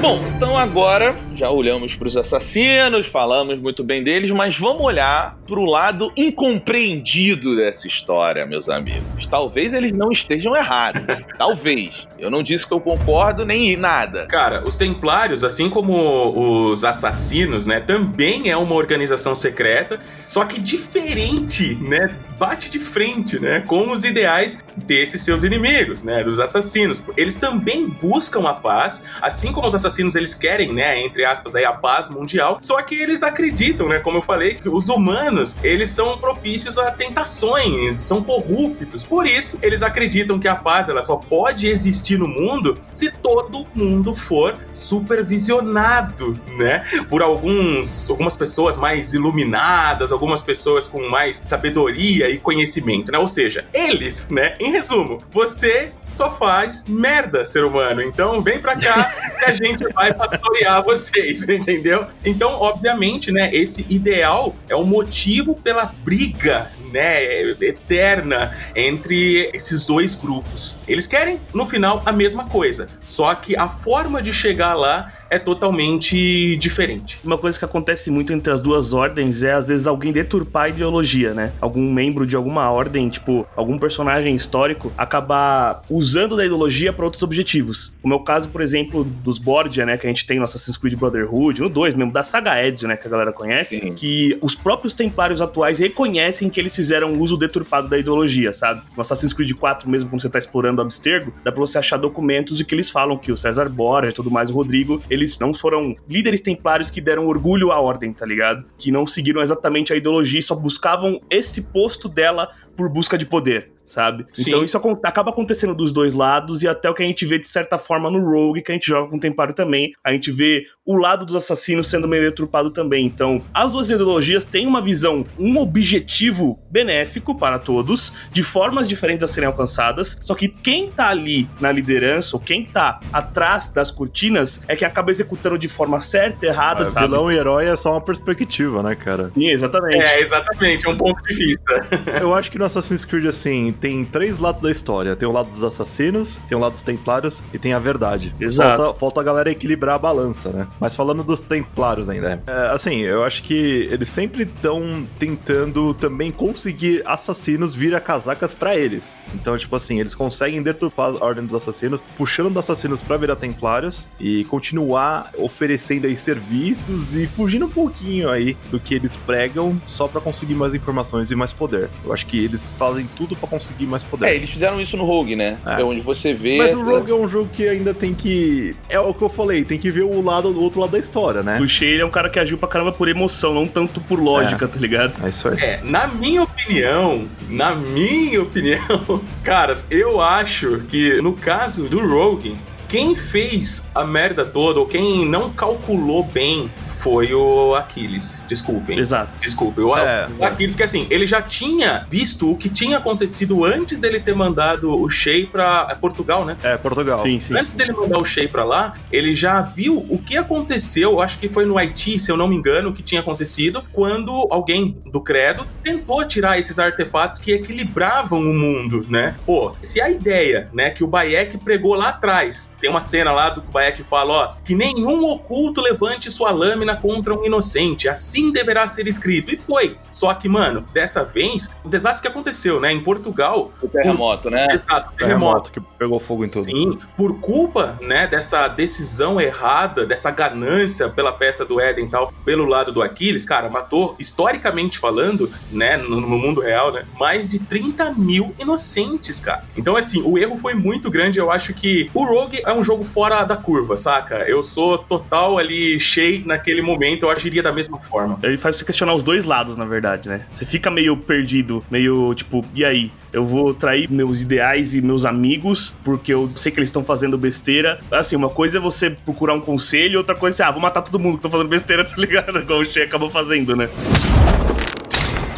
[0.00, 5.36] Bom, então agora já olhamos para os assassinos, falamos muito bem deles, mas vamos olhar
[5.44, 9.26] para o lado incompreendido dessa história, meus amigos.
[9.26, 11.02] Talvez eles não estejam errados.
[11.36, 12.06] Talvez.
[12.16, 14.26] Eu não disse que eu concordo nem nada.
[14.26, 20.60] Cara, os Templários, assim como os assassinos, né, também é uma organização secreta, só que
[20.60, 22.14] diferente, né?
[22.38, 27.02] Bate de frente, né, com os ideais desses seus inimigos, né, dos assassinos.
[27.16, 31.64] Eles também buscam a paz, assim como os assassinos eles querem, né, entre aspas aí
[31.64, 32.58] a paz mundial.
[32.60, 36.90] Só que eles acreditam, né, como eu falei, que os humanos, eles são propícios a
[36.90, 39.04] tentações, são corruptos.
[39.04, 43.66] Por isso, eles acreditam que a paz ela só pode existir no mundo se todo
[43.74, 52.28] mundo for supervisionado, né, por alguns algumas pessoas mais iluminadas, algumas pessoas com mais sabedoria
[52.28, 53.18] e conhecimento, né?
[53.18, 54.54] Ou seja, eles, né?
[54.60, 58.02] Em resumo, você só faz merda, ser humano.
[58.02, 62.06] Então vem pra cá que a gente vai pastorear vocês, entendeu?
[62.24, 63.54] Então, obviamente, né?
[63.54, 70.74] Esse ideal é o motivo pela briga né, eterna entre esses dois grupos.
[70.86, 72.86] Eles querem, no final, a mesma coisa.
[73.02, 77.18] Só que a forma de chegar lá é totalmente diferente.
[77.24, 80.68] Uma coisa que acontece muito entre as duas ordens é, às vezes, alguém deturpar a
[80.68, 81.52] ideologia, né?
[81.58, 87.22] Algum membro de alguma ordem, tipo, algum personagem histórico, acabar usando da ideologia para outros
[87.22, 87.94] objetivos.
[88.02, 89.96] O meu caso, por exemplo, dos Borgia, né?
[89.96, 92.98] Que a gente tem no Assassin's Creed Brotherhood, no 2 mesmo, da saga Ezio, né?
[92.98, 93.94] Que a galera conhece, Sim.
[93.94, 98.82] que os próprios templários atuais reconhecem que eles fizeram uso deturpado da ideologia, sabe?
[98.94, 101.96] No Assassin's Creed 4, mesmo quando você tá explorando o Abstergo, dá pra você achar
[101.96, 105.21] documentos de que eles falam que o César Borgia e tudo mais, o Rodrigo, eles
[105.40, 108.64] não foram líderes templários que deram orgulho à ordem, tá ligado?
[108.78, 113.26] Que não seguiram exatamente a ideologia e só buscavam esse posto dela por busca de
[113.26, 113.72] poder.
[113.84, 114.24] Sabe?
[114.32, 114.44] Sim.
[114.48, 117.46] Então isso acaba acontecendo dos dois lados, e até o que a gente vê de
[117.46, 119.92] certa forma no Rogue, que a gente joga com o Templário também.
[120.04, 123.04] A gente vê o lado dos assassinos sendo meio deturpado também.
[123.04, 129.24] Então, as duas ideologias têm uma visão, um objetivo benéfico para todos, de formas diferentes
[129.24, 130.18] a serem alcançadas.
[130.22, 134.84] Só que quem tá ali na liderança, ou quem tá atrás das cortinas, é que
[134.84, 137.06] acaba executando de forma certa, errada, É, sabe?
[137.06, 139.30] vilão e herói é só uma perspectiva, né, cara?
[139.34, 140.02] Sim, exatamente.
[140.02, 141.88] É, exatamente, é um ponto de vista.
[142.20, 145.16] Eu acho que no Assassin's Creed, assim, tem três lados da história.
[145.16, 148.34] Tem o lado dos assassinos, tem o lado dos templários e tem a verdade.
[148.40, 148.82] Exato.
[148.84, 150.66] Falta, falta a galera equilibrar a balança, né?
[150.80, 152.42] Mas falando dos templários ainda.
[152.46, 158.76] É, assim, eu acho que eles sempre estão tentando também conseguir assassinos vira casacas pra
[158.76, 159.16] eles.
[159.34, 163.36] Então, tipo assim, eles conseguem deturpar a ordem dos assassinos, puxando dos assassinos pra virar
[163.36, 169.80] templários e continuar oferecendo aí serviços e fugindo um pouquinho aí do que eles pregam
[169.86, 171.88] só pra conseguir mais informações e mais poder.
[172.04, 174.26] Eu acho que eles fazem tudo pra conseguir mais poder.
[174.26, 175.56] É, eles fizeram isso no Rogue, né?
[175.64, 175.80] É.
[175.80, 176.58] É, onde você vê.
[176.58, 178.74] Mas o Rogue é um jogo que ainda tem que.
[178.88, 181.42] É o que eu falei, tem que ver o lado o outro lado da história,
[181.42, 181.60] né?
[181.60, 184.18] O Shea ele é um cara que agiu pra caramba por emoção, não tanto por
[184.18, 185.24] lógica, tá ligado?
[185.24, 185.58] É isso aí.
[185.58, 192.56] É, na minha opinião, na minha opinião, caras, eu acho que no caso do Rogue,
[192.88, 196.70] quem fez a merda toda, ou quem não calculou bem,
[197.02, 198.40] foi o Aquiles.
[198.48, 198.96] Desculpem.
[198.98, 199.40] Exato.
[199.40, 203.64] Desculpa, eu, É, o Aquiles, porque assim, ele já tinha visto o que tinha acontecido
[203.64, 206.56] antes dele ter mandado o Shea pra é Portugal, né?
[206.62, 207.18] É, Portugal.
[207.18, 207.54] Sim, sim.
[207.54, 211.48] Antes dele mandar o Shea pra lá, ele já viu o que aconteceu, acho que
[211.48, 215.20] foi no Haiti, se eu não me engano, o que tinha acontecido, quando alguém do
[215.20, 219.34] credo tentou tirar esses artefatos que equilibravam o mundo, né?
[219.44, 223.50] Pô, se a ideia, né, que o Bayek pregou lá atrás, tem uma cena lá
[223.50, 228.08] do que o Bayek fala, ó, que nenhum oculto levante sua lâmina contra um inocente,
[228.08, 229.52] assim deverá ser escrito.
[229.52, 229.96] E foi.
[230.10, 234.66] Só que, mano, dessa vez, o desastre que aconteceu, né, em Portugal, O terremoto, né?
[234.70, 235.18] exato, terremoto.
[235.18, 236.64] Terremoto que pegou fogo em tudo.
[236.64, 242.32] Sim, por culpa, né, dessa decisão errada, dessa ganância pela peça do Éden e tal,
[242.44, 247.48] pelo lado do Aquiles, cara, matou, historicamente falando, né, no, no mundo real, né, mais
[247.48, 249.64] de 30 mil inocentes, cara.
[249.76, 251.38] Então, assim, o erro foi muito grande.
[251.38, 254.38] Eu acho que o Rogue é um jogo fora da curva, saca?
[254.48, 258.38] Eu sou total ali cheio naquele momento, eu agiria da mesma forma.
[258.42, 260.46] Ele faz você questionar os dois lados, na verdade, né?
[260.54, 263.10] Você fica meio perdido, meio tipo, e aí?
[263.32, 267.38] Eu vou trair meus ideais e meus amigos porque eu sei que eles estão fazendo
[267.38, 267.98] besteira.
[268.10, 271.18] Assim, uma coisa é você procurar um conselho, outra coisa é, ah, vou matar todo
[271.18, 272.58] mundo que tá fazendo besteira, tá ligado?
[272.58, 273.88] Igual o Shea acabou fazendo, né?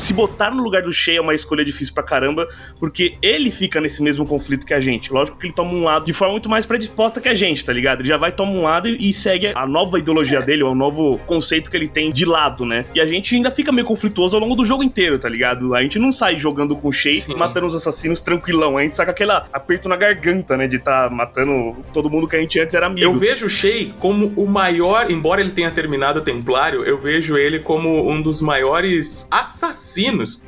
[0.05, 2.47] Se botar no lugar do Shea é uma escolha difícil pra caramba,
[2.79, 5.11] porque ele fica nesse mesmo conflito que a gente.
[5.11, 7.73] Lógico que ele toma um lado de forma muito mais predisposta que a gente, tá
[7.73, 8.01] ligado?
[8.01, 11.17] Ele já vai tomar um lado e segue a nova ideologia dele, ou o novo
[11.27, 12.85] conceito que ele tem de lado, né?
[12.95, 15.75] E a gente ainda fica meio conflituoso ao longo do jogo inteiro, tá ligado?
[15.75, 17.35] A gente não sai jogando com o Shea Sim.
[17.35, 18.77] matando os assassinos tranquilão.
[18.77, 20.67] A gente saca aquele aperto na garganta, né?
[20.67, 23.07] De tá matando todo mundo que a gente antes era amigo.
[23.07, 27.39] Eu vejo o Shea como o maior, embora ele tenha terminado o Templário, eu vejo
[27.39, 29.94] ele como um dos maiores assassinos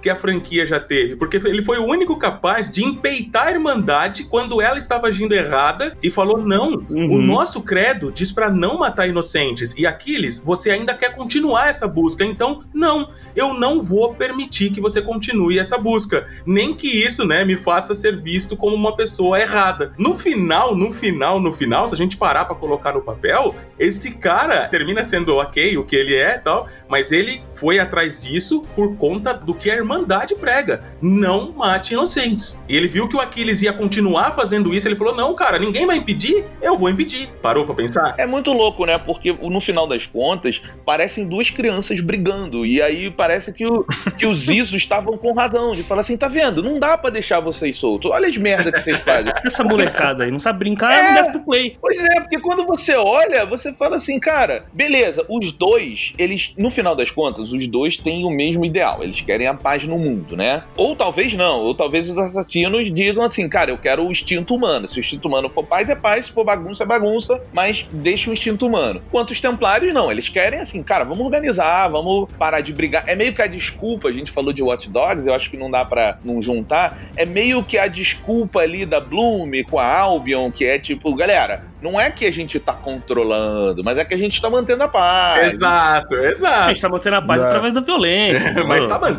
[0.01, 4.25] que a franquia já teve, porque ele foi o único capaz de empeitar a Irmandade
[4.25, 7.11] quando ela estava agindo errada e falou: não, Uhum.
[7.11, 9.75] o nosso credo diz pra não matar inocentes.
[9.77, 14.81] E Aquiles, você ainda quer continuar essa busca, então não, eu não vou permitir que
[14.81, 19.39] você continue essa busca, nem que isso, né, me faça ser visto como uma pessoa
[19.41, 19.93] errada.
[19.99, 24.13] No final, no final, no final, se a gente parar pra colocar no papel, esse
[24.13, 28.97] cara termina sendo ok, o que ele é, tal, mas ele foi atrás disso por
[28.97, 30.83] conta do que a Irmandade prega.
[31.01, 32.63] Não mate inocentes.
[32.69, 35.87] E ele viu que o Aquiles ia continuar fazendo isso, ele falou: "Não, cara, ninguém
[35.87, 37.29] vai impedir, eu vou impedir".
[37.43, 38.15] Parou pra pensar?
[38.19, 38.99] É muito louco, né?
[38.99, 42.65] Porque no final das contas, parecem duas crianças brigando.
[42.67, 43.85] E aí parece que, o-
[44.19, 45.73] que os Isos estavam com razão.
[45.73, 46.63] De falar assim, tá vendo?
[46.63, 48.11] Não dá pra deixar vocês soltos.
[48.11, 49.33] Olha as merda que vocês fazem.
[49.45, 51.09] Essa molecada aí não sabe brincar, É.
[51.09, 51.77] não desce pro play.
[51.81, 56.71] Pois é, porque quando você olha, você fala assim, cara, beleza, os dois, eles, no
[56.71, 59.03] final das contas, os dois têm o mesmo ideal.
[59.03, 60.63] Eles querem a paz no mundo, né?
[60.77, 64.87] Ou talvez não, ou talvez os assassinos digam assim, cara, eu quero o instinto humano.
[64.87, 68.31] Se o instinto humano for paz, é paz, se for bagunça, é bagunça, mas deixa
[68.31, 69.03] o instinto humano.
[69.11, 73.05] Quanto os templários, não, eles querem assim, cara, vamos organizar, vamos parar de brigar.
[73.07, 75.71] É meio que a desculpa, a gente falou de Watch Dogs, eu acho que não
[75.71, 80.51] dá para não juntar, é meio que a desculpa ali da Bloom com a Albion,
[80.51, 84.17] que é tipo, galera, não é que a gente tá controlando, mas é que a
[84.17, 85.55] gente tá mantendo a paz.
[85.55, 86.65] Exato, exato.
[86.65, 87.49] A gente tá mantendo a paz Não.
[87.49, 88.55] através da violência.
[88.67, 89.16] Mas tá mantendo.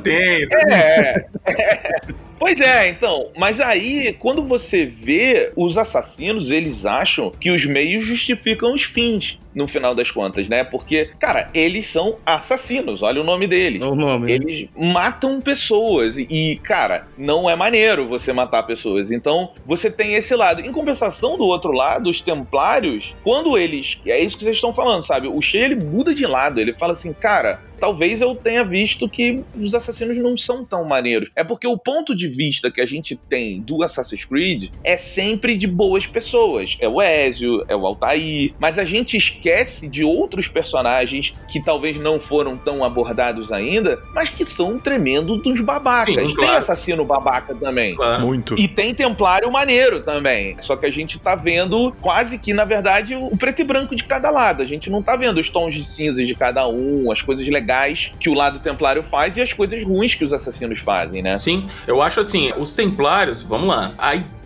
[0.69, 1.25] É.
[2.39, 8.05] Pois é, então, mas aí, quando você vê os assassinos, eles acham que os meios
[8.05, 10.63] justificam os fins, no final das contas, né?
[10.63, 13.83] Porque, cara, eles são assassinos, olha o nome deles.
[13.83, 14.27] É o nome.
[14.27, 14.33] né?
[14.33, 19.11] Eles matam pessoas e, cara, não é maneiro você matar pessoas.
[19.11, 20.61] Então, você tem esse lado.
[20.61, 23.99] Em compensação, do outro lado, os templários, quando eles.
[24.05, 25.27] É isso que vocês estão falando, sabe?
[25.27, 26.59] O Shea, ele muda de lado.
[26.59, 27.65] Ele fala assim, cara.
[27.79, 31.29] Talvez eu tenha visto que os assassinos não são tão maneiros.
[31.35, 35.55] É porque o ponto de vista que a gente tem do Assassin's Creed é sempre
[35.55, 36.75] de boas pessoas.
[36.79, 38.55] É o Ezio, é o Altair.
[38.59, 39.46] Mas a gente esquece
[39.89, 45.61] de outros personagens que talvez não foram tão abordados ainda, mas que são tremendo dos
[45.61, 46.15] babacas.
[46.15, 46.57] Sim, Tem claro.
[46.57, 47.95] assassino babaca também.
[47.95, 48.25] Claro.
[48.25, 48.55] Muito.
[48.57, 50.55] E tem Templário maneiro também.
[50.59, 54.03] Só que a gente tá vendo quase que, na verdade, o preto e branco de
[54.03, 54.63] cada lado.
[54.63, 58.11] A gente não tá vendo os tons de cinza de cada um, as coisas legais
[58.19, 61.37] que o lado Templário faz e as coisas ruins que os assassinos fazem, né?
[61.37, 64.36] Sim, eu acho assim, os templários, vamos lá, a ideia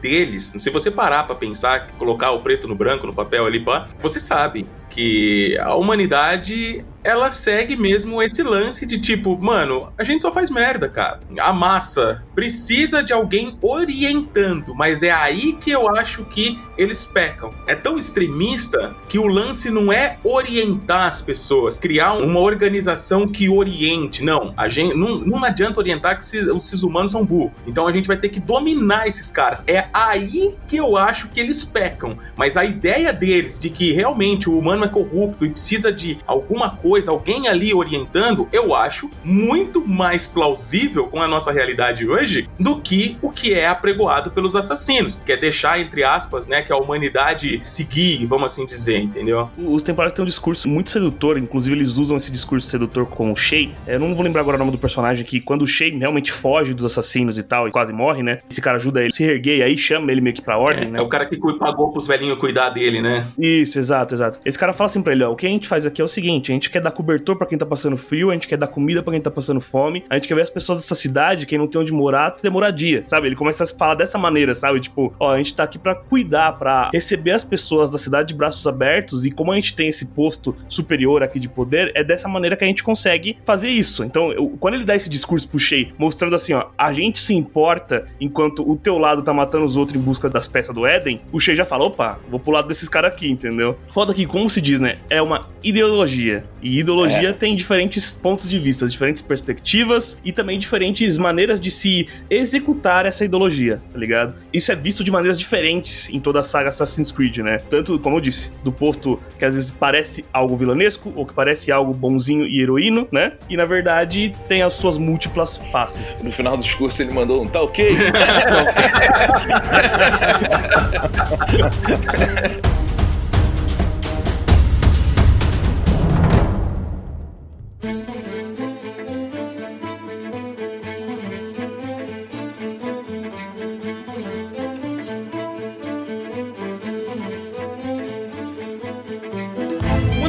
[0.00, 3.88] deles, se você parar pra pensar, colocar o preto no branco no papel ali, pá,
[4.00, 10.22] você sabe que a humanidade ela segue mesmo esse lance de tipo, mano, a gente
[10.22, 11.20] só faz merda, cara.
[11.38, 17.54] A massa precisa de alguém orientando, mas é aí que eu acho que eles pecam.
[17.66, 23.48] É tão extremista que o lance não é orientar as pessoas, criar uma organização que
[23.48, 24.24] oriente.
[24.24, 27.52] Não, a gente não, não adianta orientar que esses, esses humanos são burros.
[27.68, 29.62] Então a gente vai ter que dominar esses caras.
[29.68, 32.18] É aí que eu acho que eles pecam.
[32.34, 36.70] Mas a ideia deles de que realmente o humano é corrupto e precisa de alguma
[36.70, 42.80] coisa, alguém ali orientando, eu acho muito mais plausível com a nossa realidade hoje do
[42.80, 46.76] que o que é apregoado pelos assassinos, que é deixar entre aspas, né, que a
[46.76, 49.48] humanidade seguir, vamos assim dizer, entendeu?
[49.58, 53.36] Os Templários têm um discurso muito sedutor, inclusive eles usam esse discurso sedutor com o
[53.36, 53.72] Shay.
[53.86, 56.72] Eu não vou lembrar agora o nome do personagem que quando o Shay realmente foge
[56.74, 58.38] dos assassinos e tal, e quase morre, né?
[58.50, 60.84] Esse cara ajuda ele a se erguer e aí chama ele meio que pra ordem,
[60.88, 60.98] É, né?
[60.98, 63.26] é o cara que pagou pros velhinhos cuidar dele, né?
[63.38, 64.38] Isso, exato, exato.
[64.44, 66.08] Esse cara fala assim pra ele, ó, o que a gente faz aqui é o
[66.08, 68.66] seguinte, a gente quer dar cobertor pra quem tá passando frio, a gente quer dar
[68.66, 71.58] comida pra quem tá passando fome, a gente quer ver as pessoas dessa cidade, quem
[71.58, 73.26] não tem onde morar, ter moradia, sabe?
[73.28, 74.80] Ele começa a falar dessa maneira, sabe?
[74.80, 78.34] Tipo, ó, a gente tá aqui pra cuidar, pra receber as pessoas da cidade de
[78.34, 82.28] braços abertos e como a gente tem esse posto superior aqui de poder, é dessa
[82.28, 84.04] maneira que a gente consegue fazer isso.
[84.04, 87.34] Então, eu- quando ele dá esse discurso pro Shea, mostrando assim, ó, a gente se
[87.34, 91.20] importa enquanto o teu lado tá matando os outros em busca das peças do Éden,
[91.32, 93.76] o Shea já fala, opa, vou pro lado desses caras aqui, entendeu?
[93.92, 96.44] Foda que, como se diz, né, é uma ideologia.
[96.62, 102.08] E ideologia tem diferentes pontos de vista, diferentes perspectivas e também diferentes maneiras de se
[102.30, 104.34] executar essa ideologia, tá ligado?
[104.52, 107.58] Isso é visto de maneiras diferentes em toda a saga Assassin's Creed, né?
[107.68, 111.70] Tanto, como eu disse, do posto que às vezes parece algo vilanesco ou que parece
[111.70, 113.32] algo bonzinho e heroíno, né?
[113.50, 116.16] E na verdade tem as suas múltiplas faces.
[116.22, 117.94] No final do discurso ele mandou um tá ok?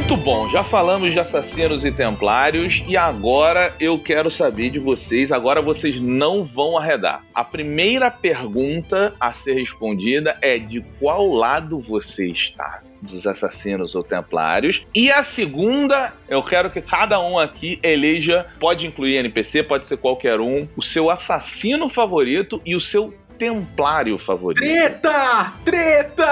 [0.08, 5.30] Muito bom, já falamos de assassinos e templários e agora eu quero saber de vocês.
[5.30, 7.26] Agora vocês não vão arredar.
[7.34, 12.82] A primeira pergunta a ser respondida é de qual lado você está?
[13.02, 14.86] Dos assassinos ou templários.
[14.94, 19.98] E a segunda, eu quero que cada um aqui eleja, pode incluir NPC, pode ser
[19.98, 24.60] qualquer um, o seu assassino favorito e o seu templário favorito.
[24.60, 25.54] Treta!
[25.64, 26.26] Treta!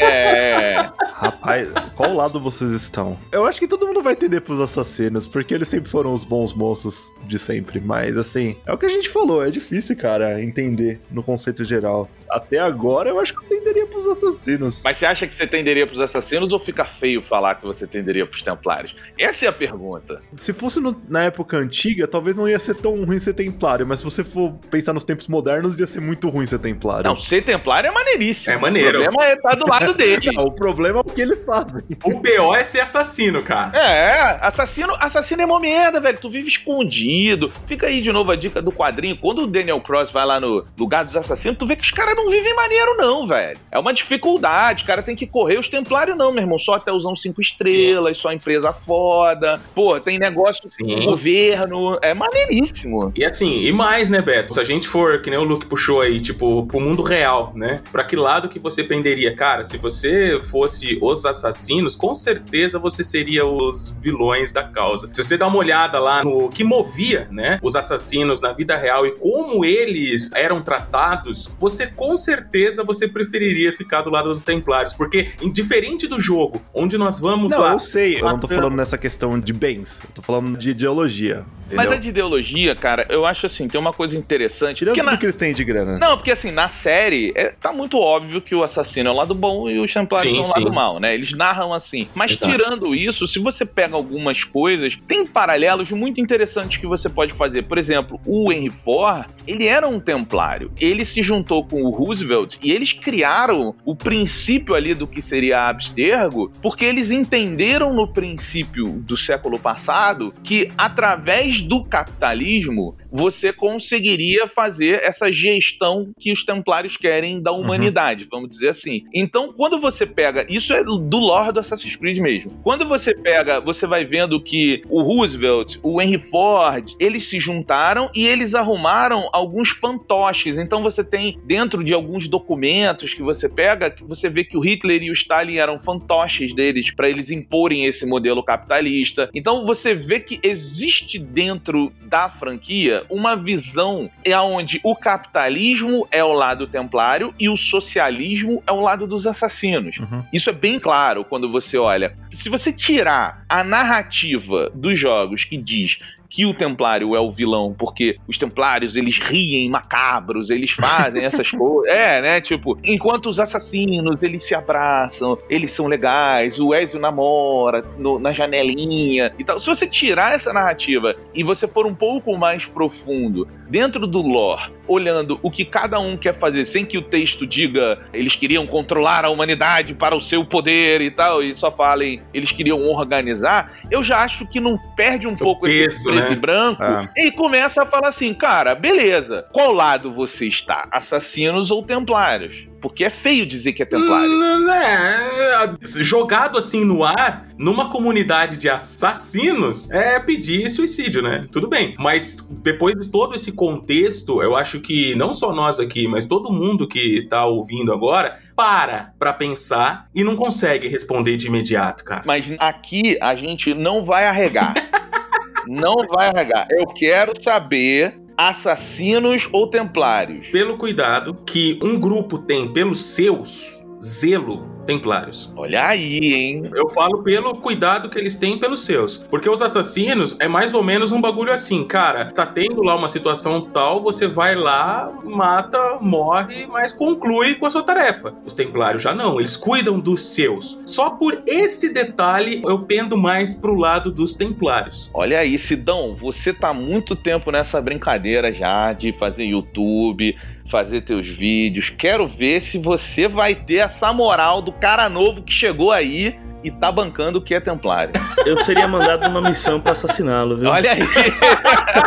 [0.00, 0.76] É.
[1.14, 3.18] Rapaz, qual lado vocês estão?
[3.30, 6.52] Eu acho que todo mundo vai entender pros assassinos, porque eles sempre foram os bons
[6.54, 7.80] moços de sempre.
[7.80, 12.08] Mas, assim, é o que a gente falou, é difícil, cara, entender no conceito geral.
[12.30, 14.82] Até agora, eu acho que eu entenderia pros assassinos.
[14.84, 18.26] Mas você acha que você tenderia pros assassinos ou fica feio falar que você tenderia
[18.26, 18.96] pros templários?
[19.18, 20.22] Essa é a pergunta.
[20.36, 24.00] Se fosse no- na época antiga, talvez não ia ser tão ruim ser templário, mas
[24.00, 27.04] se você for pensar nos tempos modernos, ia ser muito ruim ruim ser templário.
[27.04, 28.54] Não, ser templário é maneiríssimo.
[28.54, 28.88] É maneiro.
[28.88, 30.32] O problema é estar do lado dele.
[30.32, 31.82] Não, o problema é o que eles fazem.
[32.04, 33.76] O BO é ser assassino, cara.
[33.78, 36.18] É, assassino, assassino é uma merda, velho.
[36.18, 37.52] Tu vive escondido.
[37.66, 39.16] Fica aí de novo a dica do quadrinho.
[39.16, 42.16] Quando o Daniel Cross vai lá no lugar dos assassinos, tu vê que os caras
[42.16, 43.58] não vivem maneiro, não, velho.
[43.70, 44.84] É uma dificuldade.
[44.84, 45.58] O cara tem que correr.
[45.58, 46.58] Os templários não, meu irmão.
[46.58, 49.60] Só hotelzão cinco estrelas, só empresa foda.
[49.74, 50.84] Pô, tem negócio Sim.
[50.84, 51.98] com governo.
[52.02, 53.12] É maneiríssimo.
[53.16, 54.54] E assim, e mais, né, Beto?
[54.54, 57.82] Se a gente for, que nem o Luke puxou aí, tipo, pro mundo real, né?
[57.90, 59.34] Pra que lado que você penderia?
[59.34, 65.08] Cara, se você fosse os assassinos, com certeza você seria os vilões da causa.
[65.12, 69.06] Se você dá uma olhada lá no que movia, né, os assassinos na vida real
[69.06, 74.92] e como eles eram tratados, você com certeza você preferiria ficar do lado dos templários,
[74.92, 77.72] porque diferente do jogo, onde nós vamos Não, lá...
[77.72, 81.44] eu sei, eu não tô falando nessa questão de bens, eu tô falando de ideologia.
[81.72, 81.92] Mas entendeu?
[81.92, 84.84] a de ideologia, cara, eu acho assim, tem uma coisa interessante.
[84.84, 85.98] Porque tudo na, que eles têm de grana.
[85.98, 89.34] Não, porque assim, na série, é, tá muito óbvio que o assassino é o lado
[89.34, 91.14] bom e os templários Sim, são o lado mal, né?
[91.14, 92.08] Eles narram assim.
[92.14, 92.50] Mas Exato.
[92.50, 97.62] tirando isso, se você pega algumas coisas, tem paralelos muito interessantes que você pode fazer.
[97.62, 100.72] Por exemplo, o Henry Ford, ele era um templário.
[100.80, 105.68] Ele se juntou com o Roosevelt e eles criaram o princípio ali do que seria
[105.68, 114.46] abstergo, porque eles entenderam no princípio do século passado que através do capitalismo você conseguiria
[114.46, 119.02] fazer essa gestão que os templários querem da humanidade, vamos dizer assim.
[119.14, 122.52] Então, quando você pega, isso é do lore do Assassin's Creed mesmo.
[122.62, 128.10] Quando você pega, você vai vendo que o Roosevelt, o Henry Ford, eles se juntaram
[128.14, 130.58] e eles arrumaram alguns fantoches.
[130.58, 135.02] Então você tem dentro de alguns documentos que você pega, você vê que o Hitler
[135.02, 139.30] e o Stalin eram fantoches deles para eles imporem esse modelo capitalista.
[139.34, 146.22] Então você vê que existe dentro da franquia uma visão é onde o capitalismo é
[146.22, 149.98] o lado templário e o socialismo é o lado dos assassinos.
[149.98, 150.24] Uhum.
[150.32, 152.16] Isso é bem claro quando você olha.
[152.32, 155.98] Se você tirar a narrativa dos jogos que diz
[156.30, 161.50] que o templário é o vilão, porque os templários, eles riem macabros, eles fazem essas
[161.52, 161.92] coisas.
[161.94, 162.40] É, né?
[162.40, 168.32] Tipo, enquanto os assassinos, eles se abraçam, eles são legais, o Ezio namora no- na
[168.32, 169.58] janelinha e tal.
[169.58, 174.72] Se você tirar essa narrativa e você for um pouco mais profundo dentro do lore,
[174.90, 179.24] olhando o que cada um quer fazer, sem que o texto diga eles queriam controlar
[179.24, 184.02] a humanidade para o seu poder e tal, e só falem eles queriam organizar, eu
[184.02, 186.32] já acho que não perde um pouco esse peso, preto né?
[186.32, 187.08] e branco É.
[187.16, 190.88] e começa a falar assim, cara, beleza, qual lado você está?
[190.90, 192.69] Assassinos ou templários?
[192.80, 194.30] Porque é feio dizer que é templário.
[194.30, 201.44] Hum, é, jogado assim no ar, numa comunidade de assassinos, é pedir suicídio, né?
[201.50, 201.94] Tudo bem.
[201.98, 206.52] Mas depois de todo esse contexto, eu acho que não só nós aqui, mas todo
[206.52, 212.22] mundo que tá ouvindo agora, para pra pensar e não consegue responder de imediato, cara.
[212.26, 214.74] Mas aqui a gente não vai arregar.
[215.66, 216.66] não vai arregar.
[216.70, 220.46] Eu quero saber assassinos ou templários.
[220.46, 225.48] Pelo cuidado que um grupo tem pelos seus, zelo templários.
[225.56, 226.70] Olha aí, hein?
[226.74, 229.18] Eu falo pelo cuidado que eles têm pelos seus.
[229.30, 232.32] Porque os assassinos é mais ou menos um bagulho assim, cara.
[232.32, 237.70] Tá tendo lá uma situação tal, você vai lá, mata, morre, mas conclui com a
[237.70, 238.34] sua tarefa.
[238.44, 240.78] Os templários já não, eles cuidam dos seus.
[240.84, 245.08] Só por esse detalhe eu pendo mais pro lado dos templários.
[245.14, 250.36] Olha aí, Sidão, você tá muito tempo nessa brincadeira já de fazer YouTube,
[250.70, 251.90] fazer teus vídeos.
[251.90, 256.70] Quero ver se você vai ter essa moral do cara novo que chegou aí e
[256.70, 258.12] tá bancando o que é templário.
[258.46, 260.70] Eu seria mandado numa missão pra assassiná-lo, viu?
[260.70, 261.02] Olha aí.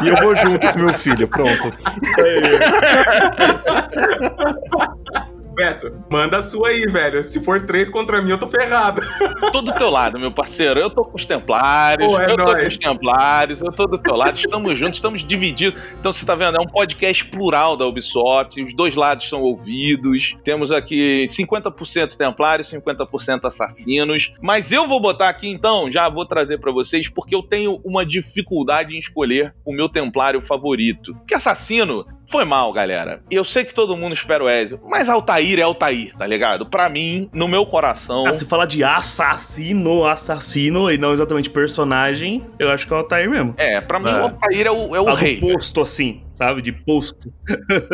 [0.04, 1.72] E eu vou junto com meu filho, pronto.
[5.54, 7.24] Beto, manda a sua aí, velho.
[7.24, 9.02] Se for três contra mim, eu tô ferrado.
[9.52, 10.80] tô do teu lado, meu parceiro.
[10.80, 12.62] Eu tô com os templários, Pô, é eu tô nóis.
[12.64, 14.36] com os templários, eu tô do teu lado.
[14.36, 15.80] Estamos juntos, estamos divididos.
[16.00, 18.60] Então você tá vendo, é um podcast plural da Ubisoft.
[18.62, 20.36] Os dois lados são ouvidos.
[20.44, 24.34] Temos aqui 50% templários, 50% assassinos.
[24.42, 28.04] Mas eu vou botar aqui então, já vou trazer pra vocês, porque eu tenho uma
[28.04, 31.16] dificuldade em escolher o meu templário favorito.
[31.28, 33.22] Que assassino foi mal, galera.
[33.30, 36.66] Eu sei que todo mundo espera o Ezio, mas Altair é Altair, tá ligado?
[36.66, 38.26] Pra mim, no meu coração.
[38.28, 43.00] Ah, se falar de assassino, assassino e não exatamente personagem, eu acho que é o
[43.00, 43.54] Altair mesmo.
[43.58, 44.14] É, pra mim É.
[44.14, 45.40] o Altair é o, é o rei.
[45.40, 45.54] velho.
[45.54, 46.22] posto assim.
[46.36, 46.62] Sabe?
[46.62, 47.32] De posto.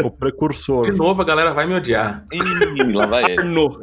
[0.04, 0.84] O precursor.
[0.84, 2.24] De novo, a galera vai me odiar.
[2.32, 3.40] Ih, lá vai ele.
[3.40, 3.80] Arno.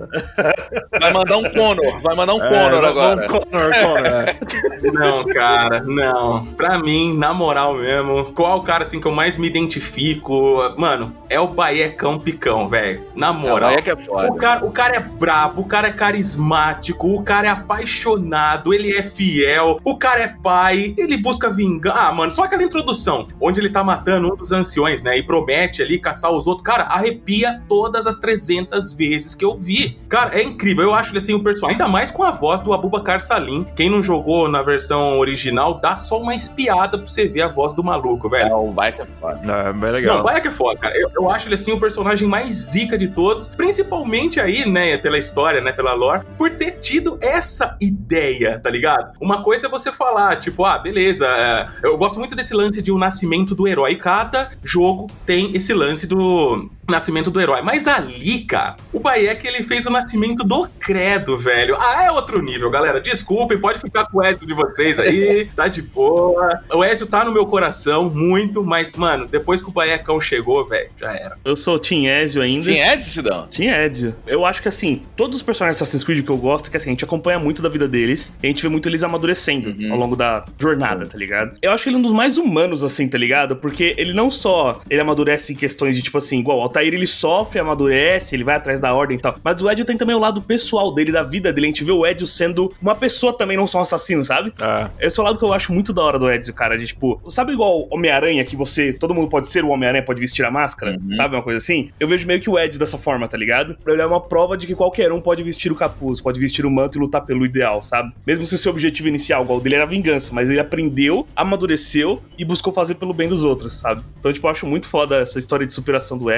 [1.01, 3.27] Vai mandar um Conor, vai mandar um É, Conor agora.
[3.29, 4.39] Conor, Conor, é.
[4.93, 6.47] Não, cara, não.
[6.47, 10.63] Pra mim, na moral mesmo, qual o cara assim que eu mais me identifico?
[10.77, 13.03] Mano, é o Baecão Picão, velho.
[13.15, 13.73] Na moral.
[13.73, 14.31] É que é foda.
[14.31, 18.91] O cara, o cara é brabo, o cara é carismático, o cara é apaixonado, ele
[18.93, 21.97] é fiel, o cara é pai, ele busca vingança.
[21.99, 25.19] Ah, mano, só aquela introdução, onde ele tá matando um dos anciões, né?
[25.19, 26.65] E promete ali caçar os outros.
[26.65, 29.99] Cara, arrepia todas as 300 vezes que eu vi.
[30.09, 30.85] Cara, é incrível.
[30.85, 31.81] Eu acho ele assim, o personagem.
[31.81, 33.67] Ainda mais com a voz do Abubakar Salim.
[33.77, 37.73] Quem não jogou na versão original, dá só uma espiada pra você ver a voz
[37.73, 38.51] do maluco, velho.
[38.51, 39.53] É, o bike é foda.
[39.53, 40.21] É, bem Não, legal.
[40.21, 40.97] o Bayek é foda, cara.
[40.97, 45.19] Eu, eu acho ele assim o personagem mais zica de todos, principalmente aí, né, pela
[45.19, 49.13] história, né, pela lore, por ter tido essa ideia, tá ligado?
[49.21, 52.93] Uma coisa é você falar, tipo, ah, beleza, é, eu gosto muito desse lance de
[52.93, 53.95] o nascimento do herói.
[53.97, 57.63] Cada jogo tem esse lance do nascimento do herói.
[57.63, 61.77] Mas ali, cara, o Bayek ele fez o nascimento do credo, velho.
[61.79, 63.01] Ah, é outro nível, galera.
[63.01, 66.61] Desculpem, pode ficar com o Ezio de vocês aí, tá de boa.
[66.73, 70.91] O Ezio tá no meu coração muito, mas, mano, depois que o Baekão chegou, velho,
[70.99, 71.39] já era.
[71.45, 72.67] Eu sou Team Ezio ainda.
[72.71, 73.47] Quem é, Cidão?
[73.49, 74.15] Team Ezio.
[74.27, 76.91] Eu acho que assim, todos os personagens de Assassin's Creed que eu gosto, que assim,
[76.91, 79.93] a gente acompanha muito da vida deles, e a gente vê muito eles amadurecendo Uhum.
[79.93, 81.57] ao longo da jornada, tá ligado?
[81.61, 83.57] Eu acho ele um dos mais humanos, assim, tá ligado?
[83.57, 87.07] Porque ele não só ele amadurece em questões de, tipo assim, igual o Altair, ele
[87.07, 89.39] sofre, amadurece, ele vai atrás da ordem e tal.
[89.43, 91.67] Mas o Ezio tem também o lado pessoal dele, da vida dele.
[91.67, 94.53] A gente vê o Ezio sendo uma pessoa também, não só um assassino, sabe?
[94.61, 95.07] É.
[95.07, 96.77] Esse é o lado que eu acho muito da hora do Ezio, cara.
[96.77, 98.93] De tipo, sabe igual Homem-Aranha, que você.
[98.93, 100.99] Todo mundo pode ser o Homem-Aranha, pode vestir a máscara?
[100.99, 101.15] Uhum.
[101.15, 101.35] Sabe?
[101.35, 101.91] Uma coisa assim?
[101.99, 103.77] Eu vejo meio que o Ezio dessa forma, tá ligado?
[103.83, 106.67] Pra ele é uma prova de que qualquer um pode vestir o capuz, pode vestir
[106.67, 108.13] o manto e lutar pelo ideal, sabe?
[108.27, 112.23] Mesmo se o seu objetivo inicial, igual o dele, era vingança, mas ele aprendeu, amadureceu
[112.39, 114.03] e buscou fazer pelo bem dos outros, sabe?
[114.19, 116.31] Então, tipo, eu acho muito foda essa história de superação do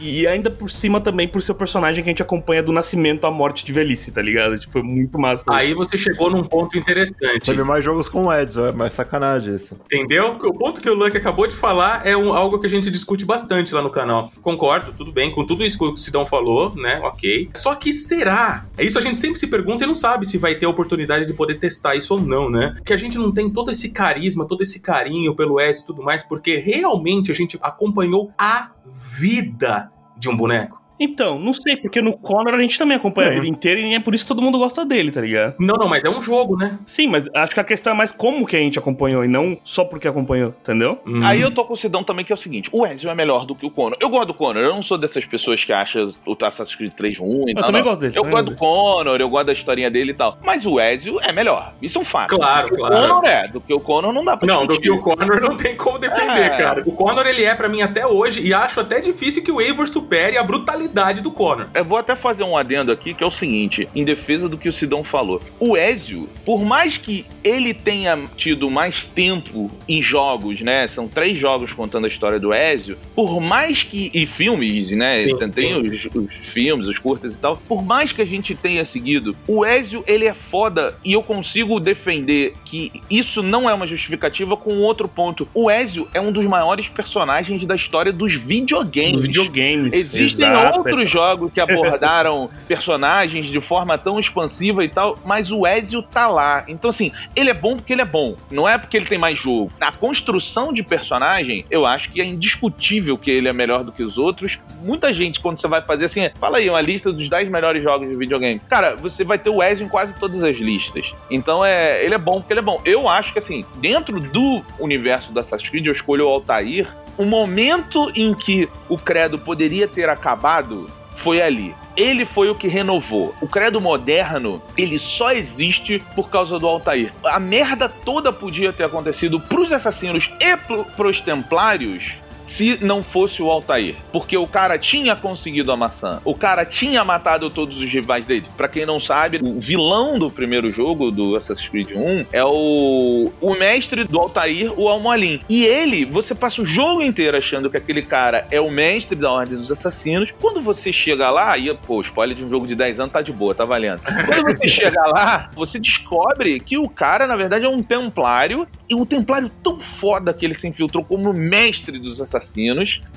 [0.00, 3.26] E ainda por cima também por ser o personagem que a gente acompanha do nascimento
[3.26, 4.56] à morte de velhice, tá ligado?
[4.58, 5.42] Tipo, é muito massa.
[5.48, 7.40] Aí você chegou num ponto interessante.
[7.44, 9.76] Teve mais jogos com o Edson, é mais sacanagem isso.
[9.86, 10.36] Entendeu?
[10.40, 13.24] O ponto que o Luck acabou de falar é um- algo que a gente discute
[13.24, 14.30] bastante lá no canal.
[14.40, 17.00] Concordo, tudo bem, com tudo isso que o Sidão falou, né?
[17.02, 17.50] Ok.
[17.56, 18.66] Só que será?
[18.76, 21.26] É isso a gente sempre se pergunta e não sabe se vai ter a oportunidade
[21.26, 22.76] de poder testar isso ou não, né?
[22.84, 26.02] Que a gente não tem todo esse carisma, todo esse carinho pelo Ezio e tudo
[26.04, 28.70] mais, porque realmente a gente acompanhou a
[29.18, 29.67] vida
[30.16, 30.82] de um boneco.
[31.00, 33.36] Então, não sei, porque no Connor a gente também acompanha a Sim.
[33.40, 35.54] vida inteira e é por isso que todo mundo gosta dele, tá ligado?
[35.58, 36.78] Não, não, mas é um jogo, né?
[36.86, 39.56] Sim, mas acho que a questão é mais como que a gente acompanhou e não
[39.64, 40.98] só porque acompanhou, entendeu?
[41.06, 41.20] Hum.
[41.24, 43.44] Aí eu tô com o Sidão também, que é o seguinte: o Ezio é melhor
[43.46, 43.96] do que o Conor.
[44.00, 47.18] Eu gosto do Conor, eu não sou dessas pessoas que acham o Assassin's Creed 3
[47.18, 47.44] ruim.
[47.48, 47.88] e Eu tal, também não.
[47.88, 50.38] gosto dele, Eu gosto do Conor, eu gosto da historinha dele e tal.
[50.44, 51.74] Mas o Ezio é melhor.
[51.80, 52.36] Isso é um fato.
[52.36, 52.94] Claro, claro.
[52.96, 55.40] O Conor é, do que o Conor não dá pra Não, do que o Connor
[55.40, 56.48] não tem como defender, É.
[56.50, 56.82] cara.
[56.86, 59.88] O Connor, ele é pra mim até hoje, e acho até difícil que o Eivor
[59.88, 60.87] supere a brutalidade
[61.22, 61.66] do Connor.
[61.74, 64.68] Eu vou até fazer um adendo aqui, que é o seguinte, em defesa do que
[64.68, 65.40] o Sidão falou.
[65.58, 70.86] O Ezio, por mais que ele tenha tido mais tempo em jogos, né?
[70.88, 72.96] São três jogos contando a história do Ezio.
[73.14, 74.10] Por mais que.
[74.12, 75.18] E filmes, né?
[75.18, 77.56] Sim, tem os, os filmes, os curtas e tal.
[77.68, 81.80] Por mais que a gente tenha seguido, o Ezio, ele é foda e eu consigo
[81.80, 85.48] defender que isso não é uma justificativa com outro ponto.
[85.54, 89.12] O Ezio é um dos maiores personagens da história dos videogames.
[89.12, 89.94] Nos videogames.
[89.94, 90.77] Existem exato.
[90.78, 96.28] Outros jogos que abordaram personagens de forma tão expansiva e tal, mas o Ezio tá
[96.28, 96.64] lá.
[96.68, 98.36] Então, assim, ele é bom porque ele é bom.
[98.50, 99.72] Não é porque ele tem mais jogo.
[99.78, 104.02] Na construção de personagem, eu acho que é indiscutível que ele é melhor do que
[104.02, 104.58] os outros.
[104.82, 108.08] Muita gente, quando você vai fazer assim, fala aí uma lista dos 10 melhores jogos
[108.08, 108.60] de videogame.
[108.68, 111.14] Cara, você vai ter o Ezio em quase todas as listas.
[111.30, 112.80] Então, é, ele é bom porque ele é bom.
[112.84, 116.86] Eu acho que, assim, dentro do universo do Assassin's Creed, eu escolho o Altair.
[117.16, 120.67] O momento em que o credo poderia ter acabado
[121.14, 121.74] foi ali.
[121.96, 123.34] Ele foi o que renovou.
[123.40, 127.12] O credo moderno, ele só existe por causa do Altair.
[127.24, 133.42] A merda toda podia ter acontecido pros assassinos e pro, pros templários se não fosse
[133.42, 133.94] o Altair.
[134.10, 136.20] Porque o cara tinha conseguido a maçã.
[136.24, 138.46] O cara tinha matado todos os rivais dele.
[138.56, 143.30] Pra quem não sabe, o vilão do primeiro jogo, do Assassin's Creed 1, é o,
[143.40, 145.40] o mestre do Altair, o Almoalin.
[145.48, 149.30] E ele, você passa o jogo inteiro achando que aquele cara é o mestre da
[149.30, 150.32] Ordem dos Assassinos.
[150.40, 153.32] Quando você chega lá, e, pô, spoiler de um jogo de 10 anos tá de
[153.32, 154.00] boa, tá valendo.
[154.00, 158.66] Quando você chega lá, você descobre que o cara, na verdade, é um templário.
[158.90, 162.37] E um templário tão foda que ele se infiltrou como mestre dos assassinos.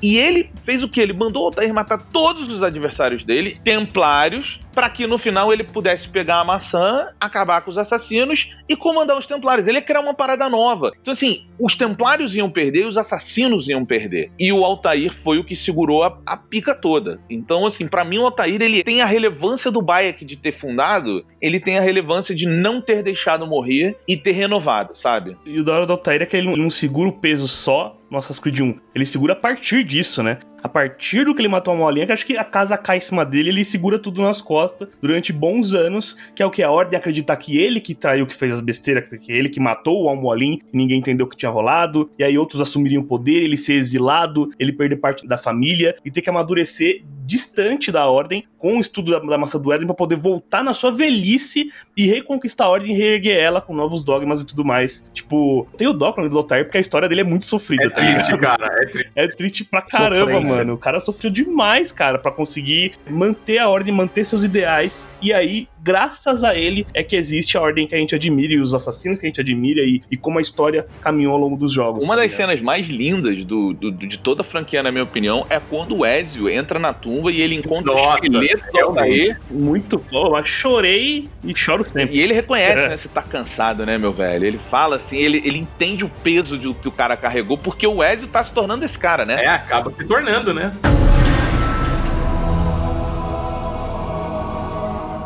[0.02, 1.00] E ele fez o que?
[1.00, 5.64] Ele mandou o Altair matar todos os adversários dele, templários, para que no final ele
[5.64, 9.68] pudesse pegar a maçã, acabar com os assassinos e comandar os templários.
[9.68, 10.92] Ele ia criar uma parada nova.
[11.00, 14.32] Então, assim, os templários iam perder e os assassinos iam perder.
[14.40, 17.20] E o Altair foi o que segurou a, a pica toda.
[17.30, 21.26] Então, assim, para mim o Altair ele tem a relevância do Bayek de ter fundado,
[21.42, 25.38] ele tem a relevância de não ter deixado morrer e ter renovado, sabe?
[25.46, 28.18] E o da hora do Altair é que ele não segura o peso só no
[28.18, 28.80] Assassin's Creed 1.
[28.94, 30.40] Ele segura a partir disso, né?
[30.64, 33.02] A partir do que ele matou a molinha, que acho que a casa cai em
[33.02, 36.70] cima dele, ele segura tudo nas costas durante bons anos, que é o que a
[36.70, 40.10] ordem acreditar que ele que traiu, que fez as besteiras, que ele que matou o
[40.10, 43.74] Almolim, ninguém entendeu o que tinha rolado, e aí outros assumiriam o poder, ele ser
[43.74, 48.82] exilado, ele perder parte da família e ter que amadurecer distante da ordem com o
[48.82, 52.70] estudo da, da massa do Éden para poder voltar na sua velhice e reconquistar a
[52.70, 55.10] ordem e reerguer ela com novos dogmas e tudo mais.
[55.14, 57.86] Tipo, tem o Dockland do Lothar porque a história dele é muito sofrida.
[57.86, 58.60] É tá triste, ligado?
[58.60, 58.74] cara.
[58.82, 59.12] É triste.
[59.16, 60.50] É triste pra caramba, Sofrência.
[60.50, 60.51] mano.
[60.74, 65.08] O cara sofreu demais, cara, pra conseguir manter a ordem, manter seus ideais.
[65.22, 68.60] E aí, graças a ele, é que existe a ordem que a gente admira e
[68.60, 71.72] os assassinos que a gente admira e, e como a história caminhou ao longo dos
[71.72, 72.04] jogos.
[72.06, 72.48] Uma tá das ligado?
[72.48, 76.06] cenas mais lindas do, do- de toda a franquia, na minha opinião, é quando o
[76.06, 78.80] Ezio entra na tumba e ele encontra Nossa, o esqueleto do.
[78.80, 80.38] Altair Muito bom.
[80.38, 82.16] Eu chorei e choro sempre.
[82.16, 82.90] E ele reconhece, É.
[82.90, 82.98] né?
[82.98, 84.46] Você tá cansado, né, meu velho?
[84.46, 88.04] Ele fala assim, ele, ele entende o peso do que o cara carregou, porque o
[88.04, 89.44] Ezio tá se tornando esse cara, né?
[89.44, 90.74] É, acaba se tornando, né?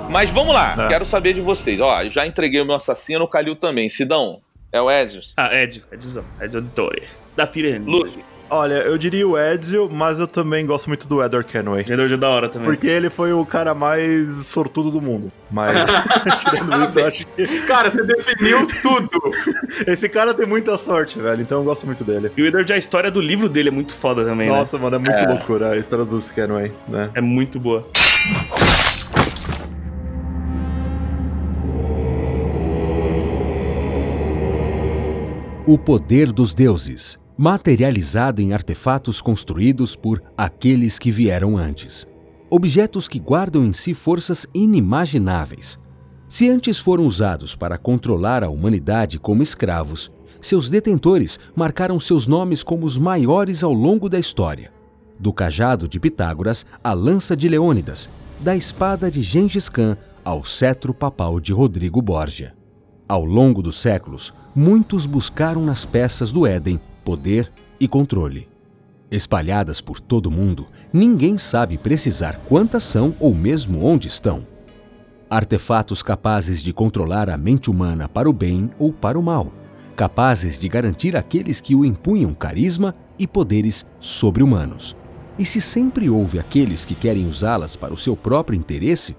[0.10, 0.88] Mas vamos lá, É.
[0.88, 1.82] quero saber de vocês.
[1.82, 3.90] Ó, já entreguei o meu assassino, o Calil também.
[3.90, 4.40] Sidão,
[4.72, 5.22] é o Ezio?
[5.36, 7.04] Ah, Ed, Edzão, Ed Auditore.
[7.36, 7.90] Da Firenze.
[7.90, 8.24] Luke.
[8.48, 11.82] Olha, eu diria o Ezio, mas eu também gosto muito do Edward Kenway.
[11.84, 12.70] Jogador de da hora também.
[12.70, 15.32] Porque ele foi o cara mais sortudo do mundo.
[15.50, 15.90] Mas,
[16.40, 19.10] tirando isso, eu acho que Cara, você definiu tudo.
[19.88, 21.42] esse cara tem muita sorte, velho.
[21.42, 22.32] Então eu gosto muito dele.
[22.38, 24.56] E o Edward, a história do livro dele é muito foda também, né?
[24.56, 25.28] Nossa, mano, é muito É.
[25.28, 27.10] loucura a história dos Kenway, né?
[27.16, 27.84] É muito boa.
[35.68, 42.08] O poder dos deuses, materializado em artefatos construídos por aqueles que vieram antes.
[42.52, 45.80] Objetos que guardam em si forças inimagináveis.
[46.30, 52.62] Se antes foram usados para controlar a humanidade como escravos, seus detentores marcaram seus nomes
[52.62, 54.72] como os maiores ao longo da história.
[55.20, 58.08] Do cajado de Pitágoras à lança de Leônidas,
[58.40, 62.55] da espada de Gengis Khan ao cetro papal de Rodrigo Borgia.
[63.08, 68.50] Ao longo dos séculos, muitos buscaram nas peças do Éden poder e controle.
[69.12, 74.48] Espalhadas por todo o mundo, ninguém sabe precisar quantas são ou mesmo onde estão.
[75.30, 79.54] Artefatos capazes de controlar a mente humana para o bem ou para o mal,
[79.96, 84.96] capazes de garantir àqueles que o impunham carisma e poderes sobre-humanos.
[85.38, 89.16] E se sempre houve aqueles que querem usá-las para o seu próprio interesse,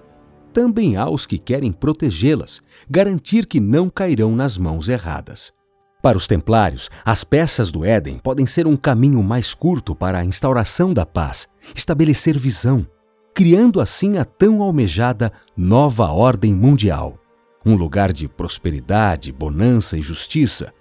[0.53, 5.53] também há os que querem protegê-las, garantir que não cairão nas mãos erradas.
[6.01, 10.25] Para os templários, as peças do Éden podem ser um caminho mais curto para a
[10.25, 12.87] instauração da paz, estabelecer visão,
[13.33, 17.19] criando assim a tão almejada nova ordem mundial.
[17.65, 20.73] Um lugar de prosperidade, bonança e justiça.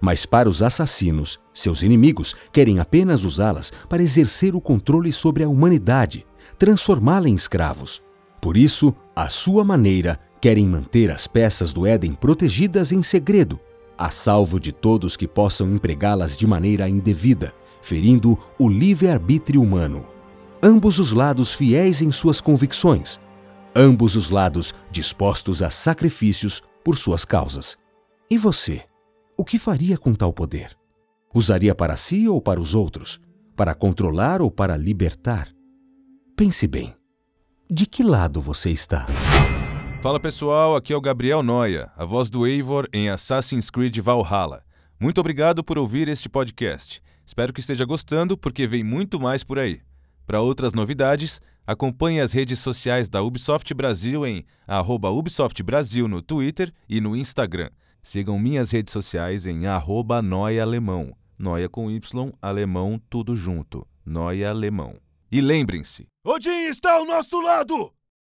[0.00, 5.48] Mas para os assassinos, seus inimigos querem apenas usá-las para exercer o controle sobre a
[5.48, 6.26] humanidade,
[6.58, 8.02] transformá-la em escravos.
[8.40, 13.58] Por isso, à sua maneira, querem manter as peças do Éden protegidas em segredo,
[13.96, 20.06] a salvo de todos que possam empregá-las de maneira indevida, ferindo o livre-arbítrio humano.
[20.62, 23.20] Ambos os lados fiéis em suas convicções,
[23.74, 27.76] ambos os lados dispostos a sacrifícios por suas causas.
[28.30, 28.82] E você?
[29.36, 30.76] O que faria com tal poder?
[31.34, 33.20] Usaria para si ou para os outros?
[33.56, 35.48] Para controlar ou para libertar?
[36.36, 36.97] Pense bem.
[37.70, 39.06] De que lado você está?
[40.00, 44.64] Fala pessoal, aqui é o Gabriel Noia, a voz do Eivor em Assassin's Creed Valhalla.
[44.98, 47.02] Muito obrigado por ouvir este podcast.
[47.26, 49.82] Espero que esteja gostando, porque vem muito mais por aí.
[50.26, 56.22] Para outras novidades, acompanhe as redes sociais da Ubisoft Brasil em arroba Ubisoft Brasil no
[56.22, 57.68] Twitter e no Instagram.
[58.02, 61.14] Sigam minhas redes sociais em arroba Noia Alemão.
[61.38, 63.86] Noia com Y, alemão, tudo junto.
[64.06, 64.94] Noia Alemão.
[65.30, 67.92] E lembrem-se, Odin está ao nosso lado!